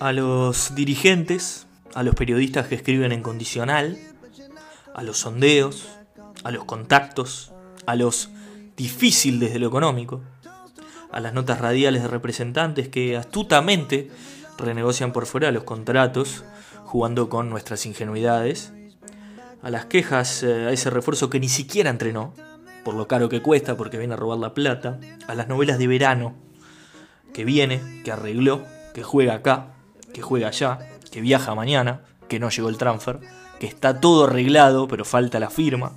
a 0.00 0.12
los 0.12 0.74
dirigentes, 0.74 1.66
a 1.94 2.02
los 2.02 2.14
periodistas 2.14 2.66
que 2.66 2.74
escriben 2.74 3.12
en 3.12 3.22
condicional, 3.22 3.98
a 4.94 5.02
los 5.02 5.18
sondeos, 5.18 5.88
a 6.42 6.50
los 6.50 6.64
contactos, 6.64 7.52
a 7.86 7.96
los 7.96 8.30
difícil 8.76 9.40
desde 9.40 9.58
lo 9.58 9.68
económico, 9.68 10.22
a 11.10 11.20
las 11.20 11.32
notas 11.32 11.60
radiales 11.60 12.02
de 12.02 12.08
representantes 12.08 12.88
que 12.88 13.16
astutamente 13.16 14.10
renegocian 14.58 15.12
por 15.12 15.26
fuera 15.26 15.52
los 15.52 15.64
contratos, 15.64 16.44
jugando 16.84 17.28
con 17.28 17.50
nuestras 17.50 17.86
ingenuidades, 17.86 18.72
a 19.62 19.70
las 19.70 19.86
quejas 19.86 20.42
eh, 20.42 20.66
a 20.66 20.72
ese 20.72 20.90
refuerzo 20.90 21.30
que 21.30 21.40
ni 21.40 21.48
siquiera 21.48 21.90
entrenó, 21.90 22.34
por 22.84 22.94
lo 22.94 23.08
caro 23.08 23.28
que 23.28 23.42
cuesta, 23.42 23.76
porque 23.76 23.98
viene 23.98 24.14
a 24.14 24.16
robar 24.16 24.38
la 24.38 24.54
plata, 24.54 25.00
a 25.26 25.34
las 25.34 25.48
novelas 25.48 25.78
de 25.78 25.86
verano, 25.86 26.34
que 27.32 27.44
viene, 27.44 28.02
que 28.04 28.12
arregló, 28.12 28.64
que 28.92 29.02
juega 29.02 29.34
acá, 29.34 29.73
que 30.14 30.22
juega 30.22 30.48
allá, 30.48 30.78
que 31.10 31.20
viaja 31.20 31.54
mañana, 31.54 32.00
que 32.28 32.38
no 32.38 32.48
llegó 32.48 32.70
el 32.70 32.78
transfer, 32.78 33.20
que 33.60 33.66
está 33.66 34.00
todo 34.00 34.24
arreglado, 34.24 34.88
pero 34.88 35.04
falta 35.04 35.38
la 35.38 35.50
firma, 35.50 35.92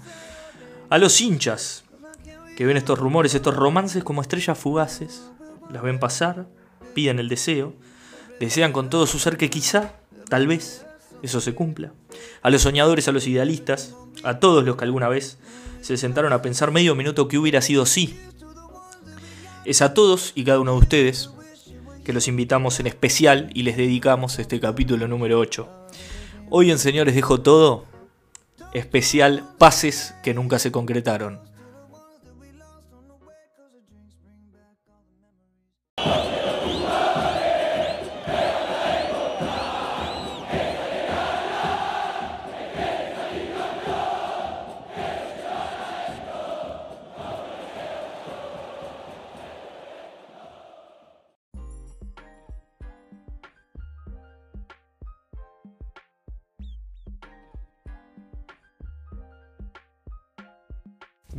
a 0.89 0.97
los 0.97 1.21
hinchas, 1.21 1.85
que 2.57 2.65
ven 2.65 2.75
estos 2.75 2.99
rumores, 2.99 3.35
estos 3.35 3.55
romances 3.55 4.03
como 4.03 4.21
estrellas 4.21 4.57
fugaces, 4.57 5.29
las 5.71 5.83
ven 5.83 5.99
pasar, 5.99 6.47
piden 6.93 7.19
el 7.19 7.29
deseo, 7.29 7.73
desean 8.39 8.73
con 8.73 8.89
todo 8.89 9.07
su 9.07 9.19
ser 9.19 9.37
que 9.37 9.49
quizá, 9.49 9.93
tal 10.27 10.47
vez, 10.47 10.85
eso 11.21 11.39
se 11.39 11.53
cumpla. 11.53 11.93
A 12.41 12.49
los 12.49 12.63
soñadores, 12.63 13.07
a 13.07 13.11
los 13.11 13.27
idealistas, 13.27 13.95
a 14.23 14.39
todos 14.39 14.65
los 14.65 14.75
que 14.75 14.83
alguna 14.83 15.07
vez 15.07 15.37
se 15.81 15.97
sentaron 15.97 16.33
a 16.33 16.41
pensar 16.41 16.71
medio 16.71 16.95
minuto 16.95 17.27
que 17.27 17.37
hubiera 17.37 17.61
sido 17.61 17.85
sí. 17.85 18.19
Es 19.65 19.81
a 19.81 19.93
todos 19.93 20.31
y 20.35 20.43
cada 20.43 20.59
uno 20.59 20.71
de 20.73 20.77
ustedes 20.79 21.31
que 22.07 22.13
los 22.13 22.29
invitamos 22.29 22.79
en 22.79 22.87
especial 22.87 23.49
y 23.53 23.63
les 23.63 23.75
dedicamos 23.75 24.39
este 24.39 24.61
capítulo 24.61 25.09
número 25.09 25.39
8. 25.39 25.67
Hoy 26.49 26.71
en 26.71 26.79
Señores 26.79 27.13
Dejo 27.13 27.41
Todo, 27.41 27.83
especial 28.73 29.43
pases 29.57 30.15
que 30.23 30.33
nunca 30.33 30.57
se 30.57 30.71
concretaron. 30.71 31.46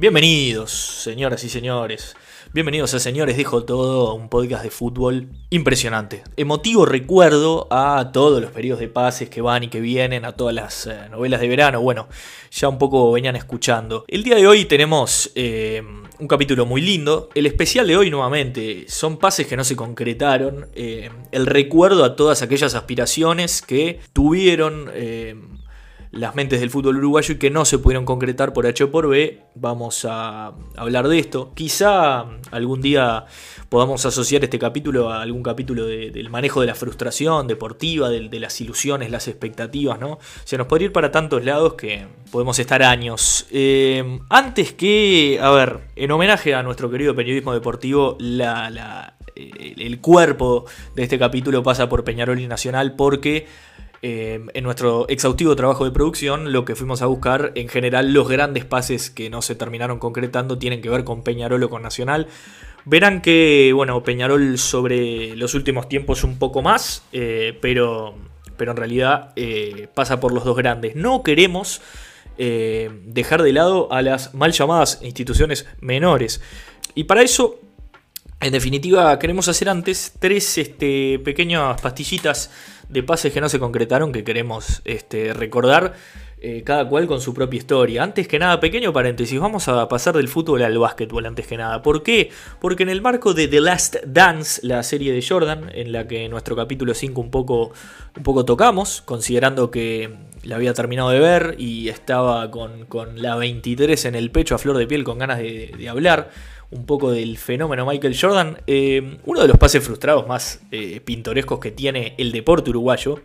Bienvenidos, 0.01 0.71
señoras 0.71 1.43
y 1.43 1.49
señores. 1.49 2.15
Bienvenidos 2.53 2.95
a 2.95 3.01
Señores 3.01 3.37
Dejo 3.37 3.65
Todo, 3.65 4.15
un 4.15 4.29
podcast 4.29 4.63
de 4.63 4.71
fútbol 4.71 5.31
impresionante. 5.51 6.23
Emotivo 6.37 6.87
recuerdo 6.87 7.67
a 7.73 8.13
todos 8.13 8.41
los 8.41 8.53
periodos 8.53 8.79
de 8.79 8.87
pases 8.87 9.29
que 9.29 9.41
van 9.41 9.65
y 9.65 9.69
que 9.69 9.81
vienen, 9.81 10.25
a 10.25 10.37
todas 10.37 10.55
las 10.55 10.87
eh, 10.87 11.09
novelas 11.11 11.41
de 11.41 11.49
verano. 11.49 11.81
Bueno, 11.81 12.07
ya 12.53 12.69
un 12.69 12.79
poco 12.79 13.11
venían 13.11 13.35
escuchando. 13.35 14.05
El 14.07 14.23
día 14.23 14.37
de 14.37 14.47
hoy 14.47 14.67
tenemos 14.67 15.33
eh, 15.35 15.83
un 16.21 16.29
capítulo 16.29 16.65
muy 16.65 16.81
lindo. 16.81 17.29
El 17.35 17.47
especial 17.47 17.89
de 17.89 17.97
hoy 17.97 18.09
nuevamente 18.09 18.85
son 18.87 19.17
pases 19.17 19.49
que 19.49 19.57
no 19.57 19.65
se 19.65 19.75
concretaron. 19.75 20.69
Eh, 20.77 21.11
el 21.33 21.45
recuerdo 21.45 22.05
a 22.05 22.15
todas 22.15 22.43
aquellas 22.43 22.77
aspiraciones 22.77 23.63
que 23.63 23.99
tuvieron 24.13 24.93
las 26.11 26.35
mentes 26.35 26.61
del 26.61 26.71
fútbol 26.71 26.97
uruguayo 26.97 27.35
y 27.35 27.39
que 27.39 27.51
no 27.51 27.65
se 27.65 27.79
pudieron 27.79 28.05
concretar 28.05 28.53
por 28.53 28.67
H 28.67 28.85
o 28.85 28.91
por 28.91 29.09
B. 29.09 29.43
Vamos 29.55 30.07
a 30.09 30.53
hablar 30.77 31.09
de 31.09 31.19
esto. 31.19 31.53
Quizá 31.55 32.25
algún 32.51 32.81
día 32.81 33.27
podamos 33.69 34.05
asociar 34.07 34.45
este 34.45 34.59
capítulo 34.59 35.11
a 35.11 35.23
algún 35.23 35.43
capítulo 35.43 35.87
del 35.87 36.31
manejo 36.31 36.61
de 36.61 36.69
la 36.69 36.75
frustración 36.75 37.47
deportiva, 37.47 38.09
de, 38.09 38.39
las 38.39 38.61
ilusiones, 38.61 39.11
las 39.11 39.29
expectativas, 39.29 39.99
¿no? 39.99 40.19
Se 40.45 40.57
nos 40.57 40.67
puede 40.67 40.87
ir 40.87 40.93
para 40.93 41.11
tantos 41.11 41.45
lados 41.45 41.75
que 41.75 42.07
podemos 42.31 42.59
estar 42.59 42.83
años. 42.83 43.47
Eh, 43.51 44.21
antes 44.31 44.73
que, 44.73 45.39
a 45.43 45.51
ver, 45.51 45.81
en 45.97 46.11
homenaje 46.11 46.55
a 46.55 46.63
nuestro 46.63 46.91
querido 46.91 47.15
periodismo 47.15 47.53
deportivo, 47.53 48.17
la, 48.21 49.15
el 49.37 50.01
cuerpo 50.01 50.65
de 50.95 51.03
este 51.03 51.19
capítulo 51.19 51.63
pasa 51.63 51.89
por 51.89 52.05
Peñarol 52.05 52.41
y 52.41 52.47
Nacional 52.47 52.95
porque 52.97 53.47
eh, 54.01 54.47
en 54.55 54.65
nuestro 54.65 55.09
exhaustivo 55.09 55.57
trabajo 55.57 55.85
de 55.85 55.91
producción, 55.91 56.53
lo 56.53 56.65
que 56.65 56.77
fuimos 56.77 57.03
a 57.03 57.07
buscar, 57.07 57.53
en 57.57 57.69
general, 57.69 58.13
los 58.13 58.29
grandes 58.29 58.65
pases 58.65 59.11
que 59.11 59.29
no 59.29 59.43
se 59.43 59.57
terminaron 59.57 59.99
concretando 59.99 60.59
tienen 60.59 60.81
que 60.81 60.89
ver 60.89 61.05
con 61.05 61.23
Peñarol 61.23 61.63
o 61.65 61.71
con 61.71 61.83
Nacional. 61.83 62.29
Verán 62.85 63.21
que, 63.21 63.73
bueno, 63.75 64.03
Peñarol 64.05 64.57
sobre 64.59 65.35
los 65.37 65.55
últimos 65.55 65.89
tiempos 65.89 66.23
un 66.23 66.39
poco 66.39 66.63
más, 66.63 67.03
eh, 67.13 67.59
pero, 67.61 68.15
pero 68.57 68.71
en 68.71 68.77
realidad 68.77 69.33
eh, 69.35 69.89
pasa 69.95 70.21
por 70.21 70.33
los 70.33 70.45
dos 70.45 70.57
grandes. 70.57 70.95
No 70.95 71.23
queremos 71.23 71.81
dejar 72.39 73.43
de 73.43 73.53
lado 73.53 73.93
a 73.93 74.01
las 74.01 74.33
mal 74.33 74.53
llamadas 74.53 75.01
instituciones 75.03 75.67
menores. 75.81 76.41
Y 76.95 77.03
para 77.03 77.23
eso 77.23 77.59
en 78.41 78.53
definitiva, 78.53 79.19
queremos 79.19 79.49
hacer 79.49 79.69
antes 79.69 80.13
tres 80.19 80.59
este, 80.59 81.19
pequeñas 81.19 81.81
pastillitas 81.81 82.53
de 82.89 83.03
pases 83.03 83.33
que 83.33 83.41
no 83.41 83.49
se 83.49 83.59
concretaron 83.59 84.13
que 84.13 84.25
queremos 84.25 84.83
este, 84.85 85.33
recordar, 85.33 85.95
eh, 86.41 86.63
cada 86.65 86.89
cual 86.89 87.07
con 87.07 87.21
su 87.21 87.35
propia 87.35 87.59
historia. 87.59 88.03
Antes 88.03 88.29
que 88.29 88.39
nada, 88.39 88.61
pequeño 88.61 88.93
paréntesis, 88.93 89.39
vamos 89.41 89.67
a 89.69 89.89
pasar 89.89 90.17
del 90.17 90.29
fútbol 90.29 90.63
al 90.63 90.79
básquetbol 90.79 91.27
antes 91.27 91.47
que 91.47 91.57
nada. 91.57 91.83
¿Por 91.83 92.03
qué? 92.03 92.31
Porque 92.61 92.85
en 92.85 92.89
el 92.89 93.03
marco 93.03 93.35
de 93.35 93.49
The 93.49 93.61
Last 93.61 93.97
Dance, 94.07 94.67
la 94.67 94.83
serie 94.83 95.13
de 95.13 95.25
Jordan, 95.27 95.71
en 95.75 95.93
la 95.93 96.07
que 96.07 96.25
en 96.25 96.31
nuestro 96.31 96.55
capítulo 96.55 96.95
5 96.95 97.21
un 97.21 97.31
poco, 97.31 97.73
un 98.17 98.23
poco 98.23 98.45
tocamos, 98.45 99.03
considerando 99.03 99.71
que 99.71 100.15
la 100.45 100.57
había 100.57 100.73
terminado 100.75 101.11
de 101.11 101.19
ver 101.19 101.57
y 101.59 101.89
estaba 101.89 102.51
con, 102.51 102.87
la 103.17 103.35
23 103.35 104.05
en 104.05 104.15
el 104.15 104.31
pecho 104.31 104.55
a 104.55 104.59
flor 104.59 104.79
de 104.79 104.87
piel 104.87 105.03
con 105.03 105.19
ganas 105.19 105.39
de 105.39 105.89
hablar 105.89 106.31
un 106.71 106.85
poco 106.85 107.11
del 107.11 107.39
fenómeno 107.39 107.87
Michael 107.87 108.17
Jordan, 108.19 108.59
eh, 108.67 109.19
uno 109.25 109.41
de 109.41 109.49
los 109.49 109.57
pases 109.59 109.83
frustrados 109.83 110.27
más 110.27 110.61
eh, 110.71 111.01
pintorescos 111.01 111.61
que 111.61 111.71
tiene 111.71 112.15
el 112.19 112.33
deporte 112.33 112.71
uruguayo. 112.71 113.23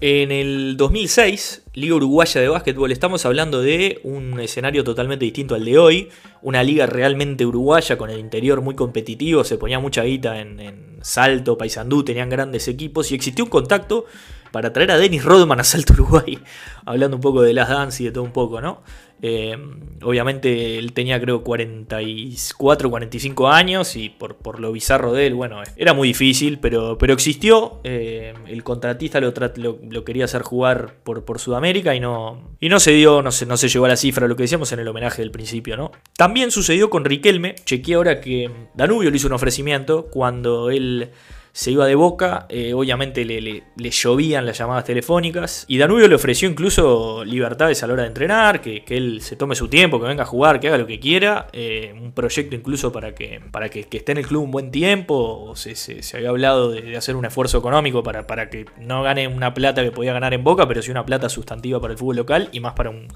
En 0.00 0.32
el 0.32 0.76
2006, 0.76 1.62
Liga 1.74 1.94
Uruguaya 1.94 2.40
de 2.40 2.48
Básquetbol, 2.48 2.90
estamos 2.90 3.24
hablando 3.24 3.62
de 3.62 4.00
un 4.02 4.40
escenario 4.40 4.82
totalmente 4.82 5.24
distinto 5.24 5.54
al 5.54 5.64
de 5.64 5.78
hoy, 5.78 6.08
una 6.40 6.64
liga 6.64 6.86
realmente 6.86 7.46
uruguaya 7.46 7.96
con 7.96 8.10
el 8.10 8.18
interior 8.18 8.62
muy 8.62 8.74
competitivo, 8.74 9.44
se 9.44 9.58
ponía 9.58 9.78
mucha 9.78 10.02
guita 10.02 10.40
en, 10.40 10.58
en 10.58 10.98
Salto, 11.02 11.56
Paysandú, 11.56 12.02
tenían 12.02 12.30
grandes 12.30 12.66
equipos 12.66 13.12
y 13.12 13.14
existió 13.14 13.44
un 13.44 13.50
contacto 13.50 14.06
para 14.52 14.72
traer 14.72 14.92
a 14.92 14.98
Dennis 14.98 15.24
Rodman 15.24 15.58
a 15.58 15.64
Salto 15.64 15.94
Uruguay, 15.94 16.38
hablando 16.84 17.16
un 17.16 17.22
poco 17.22 17.42
de 17.42 17.54
las 17.54 17.68
dance 17.68 18.02
y 18.02 18.06
de 18.06 18.12
todo 18.12 18.22
un 18.22 18.32
poco, 18.32 18.60
¿no? 18.60 18.82
Eh, 19.24 19.56
obviamente 20.02 20.80
él 20.80 20.92
tenía 20.92 21.20
creo 21.20 21.44
44, 21.44 22.90
45 22.90 23.48
años 23.48 23.94
y 23.94 24.08
por, 24.08 24.34
por, 24.34 24.58
lo 24.58 24.72
bizarro 24.72 25.12
de 25.12 25.28
él, 25.28 25.34
bueno, 25.34 25.62
era 25.76 25.94
muy 25.94 26.08
difícil, 26.08 26.58
pero, 26.58 26.98
pero 26.98 27.12
existió. 27.12 27.80
Eh, 27.84 28.34
el 28.48 28.64
contratista 28.64 29.20
lo, 29.20 29.32
lo, 29.56 30.04
quería 30.04 30.24
hacer 30.24 30.42
jugar 30.42 30.96
por, 31.04 31.24
por 31.24 31.38
Sudamérica 31.38 31.94
y 31.94 32.00
no, 32.00 32.56
y 32.58 32.68
no 32.68 32.80
se 32.80 32.90
dio, 32.90 33.22
no 33.22 33.30
se, 33.30 33.46
no 33.46 33.56
se 33.56 33.68
llegó 33.68 33.84
a 33.84 33.90
la 33.90 33.96
cifra, 33.96 34.26
lo 34.26 34.34
que 34.34 34.42
decíamos 34.42 34.72
en 34.72 34.80
el 34.80 34.88
homenaje 34.88 35.22
del 35.22 35.30
principio, 35.30 35.76
¿no? 35.76 35.92
También 36.16 36.50
sucedió 36.50 36.90
con 36.90 37.04
Riquelme, 37.04 37.54
chequeé 37.64 37.94
ahora 37.94 38.20
que 38.20 38.50
Danubio 38.74 39.08
le 39.08 39.16
hizo 39.16 39.28
un 39.28 39.34
ofrecimiento 39.34 40.06
cuando 40.10 40.68
él 40.68 41.12
se 41.54 41.70
iba 41.70 41.86
de 41.86 41.94
boca, 41.94 42.46
eh, 42.48 42.72
obviamente 42.72 43.26
le, 43.26 43.40
le, 43.40 43.90
llovían 43.90 44.46
las 44.46 44.56
llamadas 44.56 44.84
telefónicas 44.84 45.66
y 45.68 45.76
Danubio 45.76 46.08
le 46.08 46.14
ofreció 46.14 46.48
incluso 46.48 47.24
libertades 47.26 47.82
a 47.82 47.86
la 47.86 47.92
hora 47.92 48.02
de 48.04 48.08
entrenar, 48.08 48.62
que, 48.62 48.82
él 48.88 49.20
se 49.20 49.36
tome 49.36 49.54
su 49.54 49.68
tiempo, 49.68 50.00
que 50.00 50.06
venga 50.06 50.22
a 50.22 50.26
jugar, 50.26 50.60
que 50.60 50.68
haga 50.68 50.78
lo 50.78 50.86
que 50.86 50.98
quiera, 50.98 51.48
eh, 51.52 51.94
un 52.00 52.12
proyecto 52.12 52.56
incluso 52.56 52.90
para 52.90 53.14
que, 53.14 53.42
para 53.50 53.68
que, 53.68 53.80
esté 53.80 54.12
en 54.12 54.18
el 54.18 54.26
club 54.26 54.44
un 54.44 54.50
buen 54.50 54.70
tiempo, 54.70 55.14
o 55.14 55.54
se, 55.54 55.76
se, 55.76 56.16
había 56.16 56.30
hablado 56.30 56.70
de, 56.70 56.96
hacer 56.96 57.16
un 57.16 57.26
esfuerzo 57.26 57.58
económico 57.58 58.02
para, 58.02 58.26
para 58.26 58.48
que 58.48 58.64
no 58.78 59.02
gane 59.02 59.28
una 59.28 59.52
plata 59.52 59.82
que 59.82 59.92
podía 59.92 60.14
ganar 60.14 60.32
en 60.32 60.44
boca, 60.44 60.66
pero 60.66 60.80
sí 60.80 60.90
una 60.90 61.04
plata 61.04 61.28
sustantiva 61.28 61.80
para 61.80 61.92
el 61.92 61.98
fútbol 61.98 62.16
local 62.16 62.48
y 62.52 62.60
más 62.60 62.72
para 62.72 62.88
un 62.88 63.08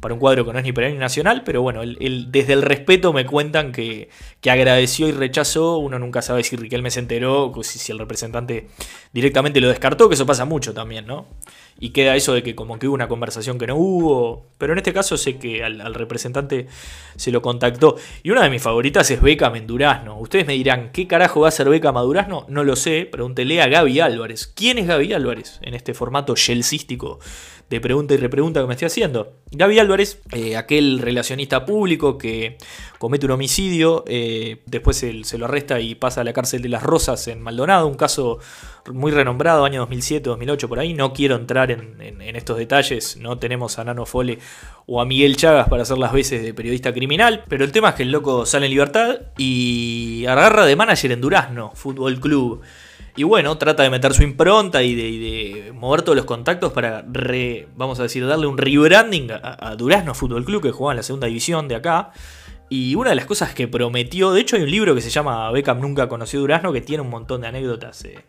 para 0.00 0.14
un 0.14 0.20
cuadro 0.20 0.44
que 0.44 0.52
no 0.52 0.58
es 0.58 0.64
ni 0.64 0.72
penal 0.72 0.92
ni 0.92 0.98
nacional, 0.98 1.42
pero 1.44 1.62
bueno, 1.62 1.82
desde 1.84 2.52
el 2.52 2.62
respeto 2.62 3.12
me 3.12 3.26
cuentan 3.26 3.70
que, 3.72 4.08
que, 4.40 4.50
agradeció 4.50 5.08
y 5.08 5.12
rechazó. 5.12 5.78
Uno 5.78 5.98
nunca 5.98 6.22
sabe 6.22 6.42
si 6.42 6.56
Riquelme 6.56 6.90
se 6.90 7.00
enteró, 7.00 7.52
si, 7.62 7.78
si 7.78 7.92
el 7.92 7.98
representante 7.98 8.68
directamente 9.12 9.60
lo 9.60 9.68
descartó, 9.68 10.08
que 10.08 10.14
eso 10.14 10.26
pasa 10.26 10.44
mucho 10.44 10.72
también, 10.72 11.06
¿no? 11.06 11.26
Y 11.82 11.90
queda 11.90 12.14
eso 12.14 12.34
de 12.34 12.42
que 12.42 12.54
como 12.54 12.78
que 12.78 12.86
hubo 12.86 12.94
una 12.94 13.08
conversación 13.08 13.58
que 13.58 13.66
no 13.66 13.74
hubo. 13.74 14.50
Pero 14.58 14.74
en 14.74 14.78
este 14.78 14.92
caso 14.92 15.16
sé 15.16 15.38
que 15.38 15.64
al, 15.64 15.94
representante 15.94 16.66
se 17.16 17.32
lo 17.32 17.40
contactó. 17.40 17.96
Y 18.22 18.30
una 18.30 18.42
de 18.42 18.50
mis 18.50 18.62
favoritas 18.62 19.10
es 19.10 19.22
Beckham 19.22 19.56
en 19.56 19.66
Durazno. 19.66 20.20
Ustedes 20.20 20.46
me 20.46 20.52
dirán, 20.52 20.90
¿qué 20.92 21.06
carajo 21.06 21.40
va 21.40 21.48
a 21.48 21.50
ser 21.52 21.70
Beckham 21.70 21.96
a 21.96 22.02
Durazno? 22.02 22.44
No 22.48 22.64
lo 22.64 22.76
sé. 22.76 23.08
Pregúntele 23.10 23.62
a 23.62 23.68
Gaby 23.68 23.98
Álvarez. 24.00 24.46
¿Quién 24.46 24.76
es 24.76 24.86
Gaby 24.86 25.14
Álvarez 25.14 25.58
en 25.62 25.72
este 25.72 25.94
formato 25.94 26.34
chelsístico 26.34 27.18
de 27.70 27.80
pregunta 27.80 28.12
y 28.12 28.18
repregunta 28.18 28.60
que 28.60 28.66
me 28.66 28.74
estoy 28.74 28.86
haciendo? 28.86 29.36
Gaby 29.52 29.78
Álvarez, 29.78 30.20
eh, 30.32 30.56
aquel 30.56 30.98
relacionista 30.98 31.64
público 31.64 32.18
que 32.18 32.58
comete 32.98 33.24
un 33.26 33.32
homicidio, 33.32 34.04
eh, 34.06 34.60
después 34.66 34.98
se, 34.98 35.38
lo 35.38 35.46
arresta 35.46 35.80
y 35.80 35.94
pasa 35.94 36.20
a 36.20 36.24
la 36.24 36.32
cárcel 36.32 36.60
de 36.60 36.68
las 36.68 36.82
Rosas 36.82 37.26
en 37.28 37.40
Maldonado, 37.40 37.86
un 37.86 37.94
caso 37.94 38.40
muy 38.92 39.12
renombrado, 39.12 39.64
año 39.64 39.80
2007, 39.80 40.28
2008 40.28 40.68
por 40.68 40.80
ahí, 40.80 40.94
no 40.94 41.12
quiero 41.12 41.36
entrar 41.36 41.69
en, 41.70 42.36
estos 42.36 42.58
detalles, 42.58 43.16
no 43.16 43.38
tenemos 43.38 43.78
a 43.78 43.84
Nano 43.84 44.06
Fole 44.06 44.38
o 44.86 45.00
a 45.00 45.04
Miguel 45.04 45.36
Chagas 45.36 45.68
para 45.68 45.82
hacer 45.82 45.98
las 45.98 46.12
veces 46.12 46.42
de 46.42 46.54
periodista 46.54 46.92
criminal, 46.92 47.44
pero 47.48 47.64
el 47.64 47.72
tema 47.72 47.90
es 47.90 47.94
que 47.96 48.02
el 48.02 48.12
loco 48.12 48.46
sale 48.46 48.66
en 48.66 48.72
libertad 48.72 49.20
y 49.36 50.24
agarra 50.26 50.66
de 50.66 50.76
manager 50.76 51.12
en 51.12 51.20
Durazno, 51.20 51.72
Fútbol 51.74 52.20
Club. 52.20 52.62
Y 53.16 53.24
bueno, 53.24 53.58
trata 53.58 53.82
de 53.82 53.90
meter 53.90 54.14
su 54.14 54.22
impronta 54.22 54.82
y 54.82 54.94
de, 54.94 55.72
mover 55.72 56.02
todos 56.02 56.16
los 56.16 56.24
contactos 56.24 56.72
para, 56.72 57.04
vamos 57.76 57.98
a 58.00 58.04
decir, 58.04 58.26
darle 58.26 58.46
un 58.46 58.56
rebranding 58.56 59.32
a, 59.32 59.70
a 59.70 59.76
Durazno 59.76 60.14
Fútbol 60.14 60.44
Club 60.44 60.62
que 60.62 60.70
juega 60.70 60.92
en 60.92 60.96
la 60.98 61.02
segunda 61.02 61.26
división 61.26 61.68
de 61.68 61.74
acá. 61.74 62.12
Y 62.72 62.94
una 62.94 63.10
de 63.10 63.16
las 63.16 63.26
cosas 63.26 63.52
que 63.52 63.66
prometió, 63.66 64.30
de 64.30 64.40
hecho 64.40 64.54
hay 64.54 64.62
un 64.62 64.70
libro 64.70 64.94
que 64.94 65.00
se 65.00 65.10
llama 65.10 65.50
Beckham 65.50 65.80
Nunca 65.80 66.08
Conoció 66.08 66.38
Durazno 66.38 66.72
que 66.72 66.80
tiene 66.80 67.02
un 67.02 67.10
montón 67.10 67.40
de 67.40 67.48
anécdotas 67.48 68.04
eh, 68.04 68.24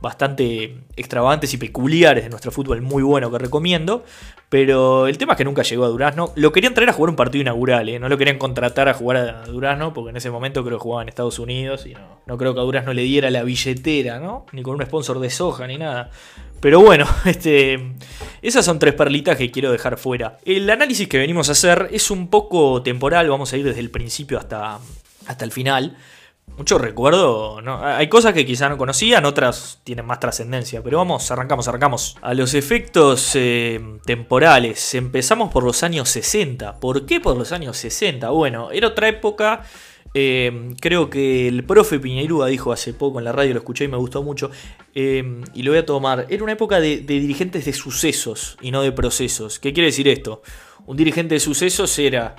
bastante 0.00 0.78
extravagantes 0.96 1.52
y 1.54 1.56
peculiares 1.56 2.24
de 2.24 2.30
nuestro 2.30 2.50
fútbol, 2.50 2.82
muy 2.82 3.02
bueno 3.02 3.30
que 3.30 3.38
recomiendo. 3.38 4.04
Pero 4.48 5.08
el 5.08 5.18
tema 5.18 5.32
es 5.32 5.38
que 5.38 5.44
nunca 5.44 5.62
llegó 5.62 5.84
a 5.84 5.88
Durazno. 5.88 6.32
Lo 6.36 6.52
querían 6.52 6.72
traer 6.72 6.90
a 6.90 6.92
jugar 6.92 7.10
un 7.10 7.16
partido 7.16 7.42
inaugural, 7.42 7.88
¿eh? 7.88 7.98
no 7.98 8.08
lo 8.08 8.16
querían 8.16 8.38
contratar 8.38 8.88
a 8.88 8.94
jugar 8.94 9.16
a 9.16 9.46
Durazno, 9.46 9.92
porque 9.92 10.10
en 10.10 10.16
ese 10.16 10.30
momento 10.30 10.64
creo 10.64 10.78
que 10.78 10.82
jugaba 10.82 11.02
en 11.02 11.08
Estados 11.08 11.40
Unidos 11.40 11.84
y 11.86 11.94
no, 11.94 12.20
no 12.26 12.38
creo 12.38 12.54
que 12.54 12.60
a 12.60 12.62
Durazno 12.62 12.92
le 12.92 13.02
diera 13.02 13.30
la 13.30 13.42
billetera, 13.42 14.20
¿no? 14.20 14.46
Ni 14.52 14.62
con 14.62 14.76
un 14.76 14.82
sponsor 14.86 15.18
de 15.18 15.30
soja 15.30 15.66
ni 15.66 15.78
nada. 15.78 16.10
Pero 16.60 16.80
bueno, 16.80 17.06
este, 17.24 17.94
esas 18.40 18.64
son 18.64 18.78
tres 18.78 18.94
perlitas 18.94 19.36
que 19.36 19.50
quiero 19.50 19.72
dejar 19.72 19.98
fuera. 19.98 20.38
El 20.44 20.68
análisis 20.70 21.08
que 21.08 21.18
venimos 21.18 21.48
a 21.48 21.52
hacer 21.52 21.88
es 21.90 22.10
un 22.10 22.28
poco 22.28 22.82
temporal, 22.82 23.28
vamos 23.28 23.52
a 23.52 23.56
ir 23.56 23.64
desde 23.64 23.80
el 23.80 23.90
principio 23.90 24.38
hasta, 24.38 24.78
hasta 25.26 25.44
el 25.44 25.52
final. 25.52 25.96
Mucho 26.56 26.78
recuerdo, 26.78 27.60
¿no? 27.60 27.84
Hay 27.84 28.08
cosas 28.08 28.32
que 28.32 28.46
quizá 28.46 28.70
no 28.70 28.78
conocían, 28.78 29.26
otras 29.26 29.80
tienen 29.84 30.06
más 30.06 30.20
trascendencia, 30.20 30.82
pero 30.82 30.96
vamos, 30.96 31.30
arrancamos, 31.30 31.68
arrancamos. 31.68 32.16
A 32.22 32.32
los 32.32 32.54
efectos 32.54 33.32
eh, 33.34 33.98
temporales, 34.06 34.94
empezamos 34.94 35.52
por 35.52 35.64
los 35.64 35.82
años 35.82 36.08
60. 36.08 36.80
¿Por 36.80 37.04
qué 37.04 37.20
por 37.20 37.36
los 37.36 37.52
años 37.52 37.76
60? 37.76 38.30
Bueno, 38.30 38.70
era 38.70 38.88
otra 38.88 39.08
época 39.08 39.64
eh, 40.14 40.70
creo 40.80 41.10
que 41.10 41.46
el 41.46 41.62
profe 41.64 41.98
Piñeirúa 41.98 42.46
dijo 42.46 42.72
hace 42.72 42.94
poco 42.94 43.18
en 43.18 43.26
la 43.26 43.32
radio, 43.32 43.52
lo 43.52 43.58
escuché 43.58 43.84
y 43.84 43.88
me 43.88 43.98
gustó 43.98 44.22
mucho, 44.22 44.50
eh, 44.94 45.42
y 45.52 45.62
lo 45.62 45.72
voy 45.72 45.80
a 45.80 45.84
tomar. 45.84 46.26
Era 46.30 46.42
una 46.42 46.52
época 46.52 46.80
de, 46.80 47.00
dirigentes 47.00 47.66
de 47.66 47.74
sucesos 47.74 48.56
y 48.62 48.70
no 48.70 48.80
de 48.80 48.92
procesos. 48.92 49.58
¿Qué 49.58 49.74
quiere 49.74 49.88
decir 49.88 50.08
esto? 50.08 50.40
Un 50.86 50.96
dirigente 50.96 51.34
de 51.34 51.40
sucesos 51.40 51.98
era 51.98 52.34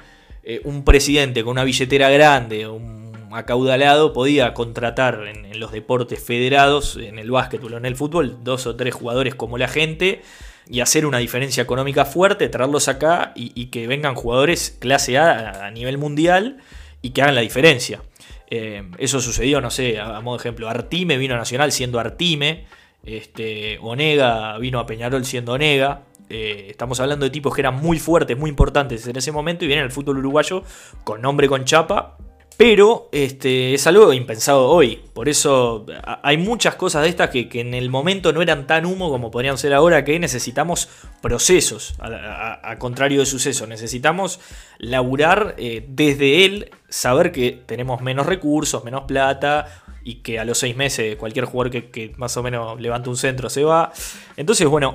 un 0.64 0.86
presidente 0.86 1.44
con 1.44 1.52
una 1.52 1.66
billetera 1.66 2.10
grande, 2.10 2.66
un 2.68 3.07
acaudalado, 3.38 4.14
podía 4.14 4.54
contratar 4.54 5.28
en, 5.28 5.60
los 5.60 5.72
deportes 5.72 6.24
federados, 6.24 6.98
en 6.98 7.20
el 7.20 7.32
básquetbol 7.32 7.76
o 7.76 7.78
en 7.78 7.86
el 7.86 7.96
fútbol, 7.96 8.38
dos 8.44 8.68
o 8.68 8.76
tres 8.76 8.94
jugadores 8.94 9.36
como 9.36 9.58
la 9.58 9.68
gente 9.68 10.22
y 10.70 10.82
hacer 10.82 11.06
una 11.06 11.20
diferencia 11.20 11.64
económica 11.64 12.06
fuerte, 12.06 12.50
traerlos 12.50 12.88
acá 12.88 13.32
y, 13.36 13.68
que 13.68 13.88
vengan 13.88 14.16
jugadores 14.16 14.76
clase 14.80 15.18
A 15.18 15.66
a 15.66 15.72
nivel 15.72 15.98
mundial 15.98 16.58
y 17.02 17.12
que 17.12 17.22
hagan 17.22 17.36
la 17.36 17.42
diferencia. 17.42 18.02
Eh, 18.50 18.84
eso 18.98 19.20
sucedió, 19.20 19.62
no 19.62 19.72
sé, 19.72 20.00
a, 20.00 20.20
modo 20.22 20.38
de 20.38 20.42
ejemplo, 20.42 20.70
Artime 20.70 21.18
vino 21.18 21.36
a 21.36 21.38
Nacional 21.38 21.72
siendo 21.72 22.00
Artime, 22.00 22.66
este, 23.04 23.78
Onega 23.82 24.58
vino 24.58 24.80
a 24.80 24.86
Peñarol 24.86 25.26
siendo 25.26 25.54
Onega. 25.54 26.04
Eh, 26.30 26.68
estamos 26.70 27.00
hablando 27.00 27.26
de 27.26 27.30
tipos 27.30 27.56
que 27.56 27.62
eran 27.62 27.76
muy 27.76 28.00
fuertes, 28.00 28.38
muy 28.38 28.50
importantes 28.50 29.08
en 29.08 29.16
ese 29.16 29.32
momento 29.32 29.64
y 29.64 29.68
vienen 29.68 29.86
al 29.86 29.92
fútbol 29.92 30.18
uruguayo 30.18 30.64
con 31.06 31.22
nombre, 31.22 31.48
con 31.48 31.64
chapa 31.64 32.18
pero 32.58 33.08
este, 33.12 33.76
es 33.76 33.86
algo 33.86 34.12
impensado 34.14 34.68
hoy. 34.68 35.00
Por 35.14 35.30
eso 35.30 35.86
hay 36.24 36.38
muchas 36.38 36.74
cosas 36.76 37.04
de 37.04 37.10
estas 37.10 37.30
que, 37.30 37.48
en 37.54 37.76
el 37.76 37.92
momento 37.92 38.34
no 38.34 38.42
eran 38.42 38.66
tan 38.66 38.88
humo 38.88 39.12
como 39.12 39.30
podrían 39.30 39.60
ser 39.60 39.76
ahora, 39.76 40.04
que 40.04 40.18
necesitamos 40.18 40.90
procesos, 41.22 41.94
a, 42.00 42.76
contrario 42.80 43.20
de 43.20 43.28
suceso. 43.28 43.68
Necesitamos 43.68 44.40
laburar 44.80 45.54
eh, 45.60 45.86
desde 45.88 46.46
él, 46.46 46.72
saber 46.90 47.32
que 47.32 47.62
tenemos 47.66 48.02
menos 48.02 48.26
recursos, 48.26 48.84
menos 48.84 49.04
plata, 49.04 49.84
y 50.04 50.16
que 50.16 50.40
a 50.40 50.46
los 50.46 50.58
seis 50.58 50.76
meses 50.76 51.16
cualquier 51.18 51.46
jugador 51.46 51.72
que, 51.72 51.90
que 51.92 52.14
más 52.18 52.36
o 52.38 52.44
menos 52.44 52.82
levante 52.82 53.10
un 53.10 53.18
centro 53.18 53.52
se 53.52 53.64
va. 53.64 53.92
Entonces, 54.36 54.66
bueno, 54.68 54.94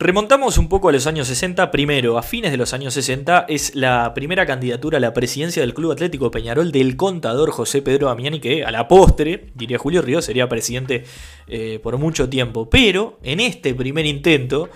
Remontamos 0.00 0.58
un 0.58 0.68
poco 0.68 0.88
a 0.88 0.92
los 0.92 1.06
años 1.06 1.28
60. 1.28 1.70
Primero, 1.70 2.18
a 2.18 2.22
fines 2.22 2.50
de 2.50 2.56
los 2.56 2.74
años 2.74 2.94
60, 2.94 3.46
es 3.48 3.76
la 3.76 4.12
primera 4.12 4.44
candidatura 4.44 4.98
a 4.98 5.00
la 5.00 5.14
presidencia 5.14 5.62
del 5.62 5.72
Club 5.72 5.92
Atlético 5.92 6.32
Peñarol 6.32 6.72
del 6.72 6.96
contador 6.96 7.52
José 7.52 7.80
Pedro 7.80 8.08
Damiani, 8.08 8.40
que 8.40 8.64
a 8.64 8.72
la 8.72 8.88
postre, 8.88 9.52
diría 9.54 9.78
Julio 9.78 10.02
Ríos, 10.02 10.24
sería 10.24 10.48
presidente 10.48 11.04
eh, 11.46 11.78
por 11.80 11.96
mucho 11.96 12.28
tiempo. 12.28 12.68
Pero 12.68 13.20
en 13.22 13.38
este 13.38 13.72
primer 13.72 14.04
intento, 14.04 14.68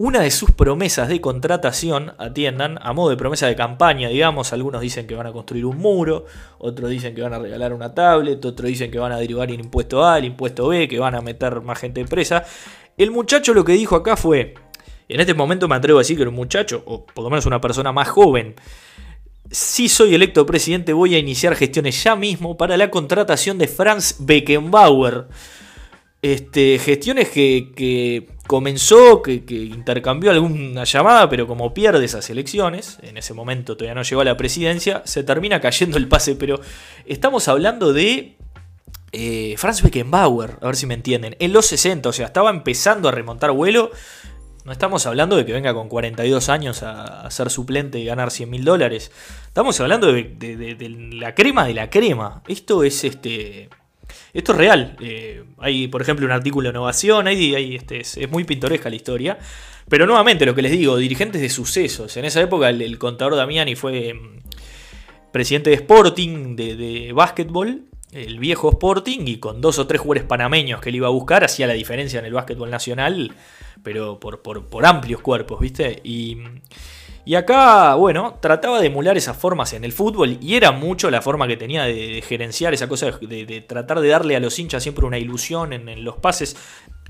una 0.00 0.22
de 0.22 0.30
sus 0.30 0.50
promesas 0.52 1.10
de 1.10 1.20
contratación, 1.20 2.14
atiendan, 2.16 2.78
a 2.80 2.94
modo 2.94 3.10
de 3.10 3.18
promesa 3.18 3.48
de 3.48 3.54
campaña, 3.54 4.08
digamos, 4.08 4.50
algunos 4.54 4.80
dicen 4.80 5.06
que 5.06 5.14
van 5.14 5.26
a 5.26 5.32
construir 5.32 5.66
un 5.66 5.76
muro, 5.76 6.24
otros 6.56 6.88
dicen 6.88 7.14
que 7.14 7.20
van 7.20 7.34
a 7.34 7.38
regalar 7.38 7.74
una 7.74 7.92
tablet, 7.92 8.42
otros 8.42 8.66
dicen 8.66 8.90
que 8.90 8.98
van 8.98 9.12
a 9.12 9.18
derivar 9.18 9.50
el 9.50 9.60
impuesto 9.60 10.02
A, 10.02 10.16
el 10.16 10.24
impuesto 10.24 10.68
B, 10.68 10.88
que 10.88 10.98
van 10.98 11.16
a 11.16 11.20
meter 11.20 11.60
más 11.60 11.78
gente 11.78 12.00
en 12.00 12.08
presa. 12.08 12.46
El 12.96 13.10
muchacho 13.10 13.52
lo 13.52 13.62
que 13.62 13.72
dijo 13.72 13.94
acá 13.94 14.16
fue, 14.16 14.54
en 15.06 15.20
este 15.20 15.34
momento 15.34 15.68
me 15.68 15.74
atrevo 15.74 15.98
a 15.98 16.00
decir 16.00 16.16
que 16.16 16.22
un 16.22 16.34
muchacho, 16.34 16.82
o 16.86 17.04
por 17.04 17.22
lo 17.22 17.28
menos 17.28 17.44
una 17.44 17.60
persona 17.60 17.92
más 17.92 18.08
joven, 18.08 18.54
si 19.50 19.90
soy 19.90 20.14
electo 20.14 20.46
presidente 20.46 20.94
voy 20.94 21.14
a 21.14 21.18
iniciar 21.18 21.54
gestiones 21.54 22.02
ya 22.02 22.16
mismo 22.16 22.56
para 22.56 22.78
la 22.78 22.90
contratación 22.90 23.58
de 23.58 23.68
Franz 23.68 24.16
Beckenbauer. 24.18 25.26
Este, 26.22 26.78
gestiones 26.78 27.28
que, 27.28 28.28
comenzó, 28.50 29.22
que, 29.22 29.44
que, 29.44 29.54
intercambió 29.54 30.32
alguna 30.32 30.82
llamada, 30.82 31.28
pero 31.28 31.46
como 31.46 31.72
pierde 31.72 32.04
esas 32.04 32.28
elecciones, 32.30 32.98
en 33.00 33.16
ese 33.16 33.32
momento 33.32 33.76
todavía 33.76 33.94
no 33.94 34.02
llegó 34.02 34.22
a 34.22 34.24
la 34.24 34.36
presidencia, 34.36 35.02
se 35.04 35.22
termina 35.22 35.60
cayendo 35.60 35.98
el 35.98 36.08
pase, 36.08 36.34
pero 36.34 36.60
estamos 37.06 37.46
hablando 37.46 37.92
de 37.92 38.36
eh, 39.12 39.54
Franz 39.56 39.82
Beckenbauer, 39.82 40.58
a 40.60 40.66
ver 40.66 40.74
si 40.74 40.86
me 40.86 40.94
entienden, 40.94 41.36
en 41.38 41.52
los 41.52 41.66
60, 41.66 42.08
o 42.08 42.12
sea, 42.12 42.26
estaba 42.26 42.50
empezando 42.50 43.08
a 43.08 43.12
remontar 43.12 43.52
vuelo. 43.52 43.92
No 44.64 44.72
estamos 44.72 45.06
hablando 45.06 45.36
de 45.36 45.46
que 45.46 45.52
venga 45.52 45.72
con 45.72 45.88
42 45.88 46.48
años 46.48 46.82
a, 46.82 47.30
ser 47.30 47.50
suplente 47.50 48.00
y 48.00 48.04
ganar 48.04 48.32
100 48.32 48.50
mil 48.50 48.64
dólares. 48.64 49.12
Estamos 49.46 49.78
hablando 49.80 50.12
de, 50.12 51.08
la 51.12 51.36
crema 51.36 51.66
de 51.66 51.74
la 51.74 51.88
crema. 51.88 52.42
Esto 52.48 52.82
es 52.82 53.04
este. 53.04 53.70
Esto 54.32 54.52
es 54.52 54.58
real. 54.58 54.96
Eh, 55.00 55.44
hay, 55.58 55.88
por 55.88 56.02
ejemplo, 56.02 56.26
un 56.26 56.32
artículo 56.32 56.68
de 56.68 56.70
innovación. 56.70 57.26
Hay, 57.26 57.74
este, 57.74 58.00
es, 58.00 58.30
muy 58.30 58.44
pintoresca 58.44 58.88
la 58.88 58.96
historia. 58.96 59.38
Pero 59.88 60.06
nuevamente, 60.06 60.46
lo 60.46 60.54
que 60.54 60.62
les 60.62 60.72
digo, 60.72 60.96
dirigentes 60.96 61.40
de 61.40 61.48
sucesos. 61.48 62.16
En 62.16 62.24
esa 62.24 62.40
época, 62.40 62.70
el, 62.70 62.98
contador 62.98 63.36
Damiani 63.36 63.74
fue 63.74 64.14
mm, 64.14 65.30
presidente 65.32 65.70
de 65.70 65.76
Sporting, 65.76 66.56
de, 66.56 67.12
básquetbol 67.14 67.84
el 68.12 68.40
viejo 68.40 68.70
Sporting 68.70 69.20
y 69.26 69.36
con 69.36 69.60
dos 69.60 69.78
o 69.78 69.86
tres 69.86 70.00
jugadores 70.00 70.24
panameños 70.24 70.80
que 70.80 70.88
él 70.88 70.96
iba 70.96 71.06
a 71.06 71.10
buscar, 71.10 71.44
hacía 71.44 71.68
la 71.68 71.74
diferencia 71.74 72.18
en 72.18 72.26
el 72.26 72.32
básquetbol 72.32 72.68
nacional, 72.68 73.32
pero 73.84 74.18
por, 74.18 74.42
por, 74.42 74.84
amplios 74.84 75.20
cuerpos, 75.20 75.60
¿viste? 75.60 76.00
Y, 76.02 76.38
y, 77.24 77.34
acá, 77.34 77.94
bueno, 77.94 78.38
trataba 78.40 78.80
de 78.80 78.86
emular 78.86 79.16
esas 79.16 79.36
formas 79.36 79.72
en 79.72 79.84
el 79.84 79.92
fútbol 79.92 80.38
y 80.40 80.54
era 80.54 80.72
mucho 80.72 81.10
la 81.10 81.22
forma 81.22 81.46
que 81.46 81.56
tenía 81.56 81.84
de, 81.84 82.22
gerenciar 82.26 82.74
esa 82.74 82.88
cosa, 82.88 83.10
de, 83.20 83.64
tratar 83.66 84.00
de 84.00 84.08
darle 84.08 84.36
a 84.36 84.40
los 84.40 84.58
hinchas 84.58 84.82
siempre 84.82 85.06
una 85.06 85.18
ilusión 85.18 85.72
en, 85.72 86.04
los 86.04 86.16
pases. 86.16 86.56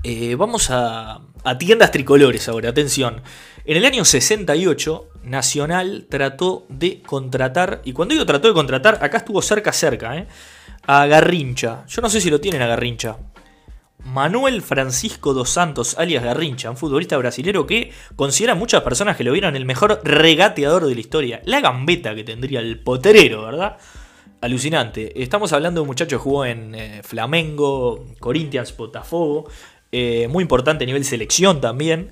Eh, 0.03 0.35
vamos 0.35 0.69
a, 0.71 1.21
tiendas 1.57 1.91
tricolores 1.91 2.47
ahora, 2.49 2.69
atención. 2.69 3.21
En 3.65 3.77
el 3.77 3.85
año 3.85 4.03
68, 4.03 5.09
Nacional 5.23 6.07
trató 6.09 6.65
de 6.69 7.01
contratar, 7.03 7.81
y 7.85 7.93
cuando 7.93 8.13
digo 8.13 8.25
trató 8.25 8.47
de 8.47 8.53
contratar, 8.53 8.97
acá 9.01 9.17
estuvo 9.17 9.41
cerca, 9.41 9.71
cerca, 9.71 10.17
¿eh? 10.17 10.27
a 10.87 11.05
Garrincha. 11.05 11.85
Yo 11.87 12.01
no 12.01 12.09
sé 12.09 12.19
si 12.21 12.29
lo 12.29 12.41
tienen 12.41 12.61
a 12.61 12.67
Garrincha. 12.67 13.17
Manuel 14.05 14.61
Francisco 14.61 15.33
dos 15.33 15.49
Santos, 15.49 15.95
alias 15.97 16.23
Garrincha, 16.23 16.69
un 16.69 16.77
futbolista 16.77 17.17
brasilero 17.17 17.65
que 17.65 17.91
considera 18.15 18.55
muchas 18.55 18.81
personas 18.81 19.15
que 19.15 19.23
lo 19.23 19.31
vieron 19.31 19.55
el 19.55 19.65
mejor 19.65 20.01
regateador 20.03 20.85
de 20.85 20.95
la 20.95 20.99
historia. 21.01 21.41
La 21.45 21.61
gambeta 21.61 22.15
que 22.15 22.23
tendría 22.23 22.59
el 22.59 22.79
potrero, 22.79 23.43
¿verdad? 23.43 23.77
Alucinante. 24.41 25.21
Estamos 25.21 25.53
hablando 25.53 25.79
de 25.79 25.81
un 25.83 25.87
muchacho 25.87 26.17
que 26.17 26.23
jugó 26.23 26.45
en 26.45 26.73
eh, 26.73 27.01
Flamengo, 27.03 28.07
Corinthians, 28.19 28.75
Botafogo. 28.75 29.47
Eh, 29.91 30.27
muy 30.29 30.41
importante 30.41 30.83
a 30.83 30.87
nivel 30.87 31.05
selección 31.05 31.61
también. 31.61 32.11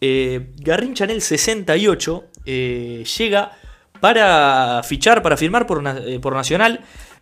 Eh, 0.00 0.52
Garrincha 0.56 1.04
en 1.04 1.10
el 1.10 1.22
68 1.22 2.24
llega 2.44 3.52
para 4.00 4.82
fichar, 4.82 5.22
para 5.22 5.36
firmar 5.36 5.66
por, 5.66 5.82
por 6.20 6.34
Nacional 6.34 6.80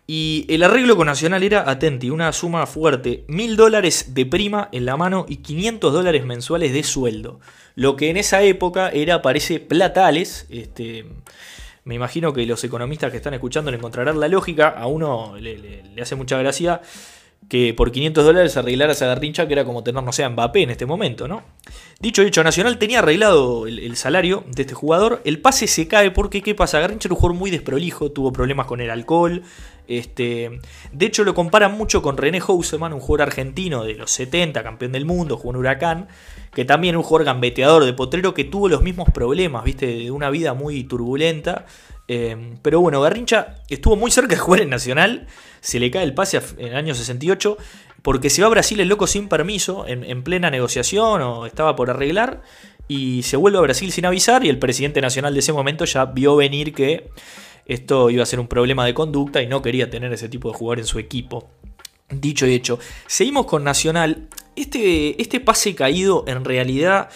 y 0.09 0.45
el 0.47 0.63
arreglo 0.63 0.95
con 0.95 1.07
Nacional 1.07 1.43
era, 1.43 1.69
atenti, 1.69 2.09
una 2.09 2.31
suma 2.31 2.65
fuerte, 2.65 3.25
mil 3.27 3.57
dólares 3.57 4.13
de 4.13 4.25
prima 4.25 4.69
en 4.71 4.85
la 4.85 4.95
mano 4.95 5.25
y 5.27 5.37
500 5.37 5.91
dólares 5.91 6.25
mensuales 6.25 6.71
de 6.71 6.83
sueldo. 6.83 7.41
Lo 7.75 7.97
que 7.97 8.09
en 8.09 8.15
esa 8.15 8.41
época 8.41 8.87
era, 8.87 9.21
parece, 9.21 9.59
platales. 9.59 10.47
Este, 10.49 11.05
me 11.83 11.95
imagino 11.95 12.31
que 12.31 12.45
los 12.45 12.63
economistas 12.63 13.11
que 13.11 13.17
están 13.17 13.33
escuchando 13.33 13.69
le 13.69 13.77
encontrarán 13.77 14.21
la 14.21 14.29
lógica. 14.29 14.69
A 14.69 14.87
uno 14.87 15.35
le, 15.37 15.83
hace 16.01 16.15
mucha 16.15 16.37
gracia 16.37 16.81
que 17.49 17.73
por 17.73 17.91
500 17.91 18.25
dólares 18.25 18.57
arreglara 18.57 18.91
esa 18.91 19.07
garrincha 19.07 19.47
que 19.47 19.53
era 19.53 19.63
como 19.63 19.83
tener, 19.83 20.03
no 20.03 20.11
sé, 20.11 20.23
a 20.23 20.29
Mbappé 20.29 20.63
en 20.63 20.69
este 20.71 20.85
momento, 20.85 21.27
¿no? 21.27 21.43
Dicho 21.99 22.21
hecho, 22.21 22.43
Nacional 22.43 22.77
tenía 22.77 22.99
arreglado 22.99 23.67
el, 23.67 23.95
salario 23.95 24.43
de 24.53 24.63
este 24.63 24.73
jugador. 24.73 25.21
El 25.23 25.39
pase 25.39 25.67
se 25.67 25.87
cae 25.87 26.11
porque, 26.11 26.41
¿qué 26.41 26.55
pasa? 26.55 26.79
Garrincha 26.79 27.07
era 27.07 27.13
un 27.13 27.19
jugador 27.19 27.39
muy 27.39 27.49
desprolijo, 27.49 28.11
tuvo 28.11 28.33
problemas 28.33 28.67
con 28.67 28.81
el 28.81 28.89
alcohol, 28.89 29.43
este, 29.87 30.59
de 30.91 31.05
hecho, 31.05 31.23
lo 31.23 31.33
comparan 31.33 31.77
mucho 31.77 32.01
con 32.01 32.17
René 32.17 32.41
Houseman, 32.41 32.93
un 32.93 32.99
jugador 32.99 33.29
argentino 33.29 33.83
de 33.85 33.95
los 33.95 34.11
70, 34.11 34.61
campeón 34.61 34.91
del 34.91 35.05
mundo, 35.05 35.37
jugó 35.37 35.51
en 35.51 35.57
Huracán, 35.57 36.07
que 36.53 36.65
también 36.65 36.97
un 36.97 37.03
jugador 37.03 37.25
gambeteador 37.25 37.85
de 37.85 37.93
potrero 37.93 38.33
que 38.33 38.43
tuvo 38.43 38.67
los 38.67 38.81
mismos 38.81 39.09
problemas, 39.11 39.63
viste, 39.63 39.87
de 39.87 40.11
una 40.11 40.29
vida 40.29 40.53
muy 40.53 40.83
turbulenta. 40.83 41.65
Em, 42.07 42.57
pero 42.61 42.79
bueno, 42.79 43.01
Garrincha 43.01 43.55
estuvo 43.69 43.95
muy 43.95 44.11
cerca 44.11 44.35
de 44.35 44.41
jugar 44.41 44.61
en 44.61 44.69
Nacional, 44.69 45.27
se 45.59 45.79
le 45.79 45.91
cae 45.91 46.03
el 46.03 46.13
pase 46.13 46.41
en 46.57 46.67
el 46.67 46.75
año 46.75 46.95
68, 46.95 47.57
porque 48.01 48.29
se 48.29 48.41
va 48.41 48.47
a 48.47 48.51
Brasil 48.51 48.79
el 48.79 48.87
loco 48.87 49.07
sin 49.07 49.27
permiso, 49.27 49.85
en, 49.87 50.03
en 50.03 50.23
plena 50.23 50.49
negociación 50.49 51.21
o 51.21 51.45
estaba 51.45 51.75
por 51.75 51.89
arreglar, 51.89 52.41
y 52.87 53.23
se 53.23 53.35
vuelve 53.35 53.57
a 53.57 53.61
Brasil 53.61 53.91
sin 53.91 54.05
avisar, 54.05 54.45
y 54.45 54.49
el 54.49 54.59
presidente 54.59 55.01
nacional 55.01 55.33
de 55.33 55.41
ese 55.41 55.51
momento 55.51 55.83
ya 55.85 56.05
vio 56.05 56.37
venir 56.37 56.73
que 56.73 57.09
esto 57.67 58.09
iba 58.09 58.23
a 58.23 58.25
ser 58.25 58.39
un 58.39 58.47
problema 58.47 58.85
de 58.85 58.93
conducta 58.93 59.41
y 59.41 59.47
no 59.47 59.61
quería 59.61 59.89
tener 59.89 60.11
ese 60.13 60.29
tipo 60.29 60.49
de 60.49 60.57
jugador 60.57 60.79
en 60.79 60.85
su 60.85 60.99
equipo. 60.99 61.49
Dicho 62.09 62.47
y 62.47 62.53
hecho, 62.53 62.79
seguimos 63.05 63.45
con 63.45 63.65
Nacional. 63.65 64.29
Este, 64.55 65.21
este 65.21 65.41
pase 65.41 65.75
caído 65.75 66.23
en 66.27 66.45
realidad 66.45 67.09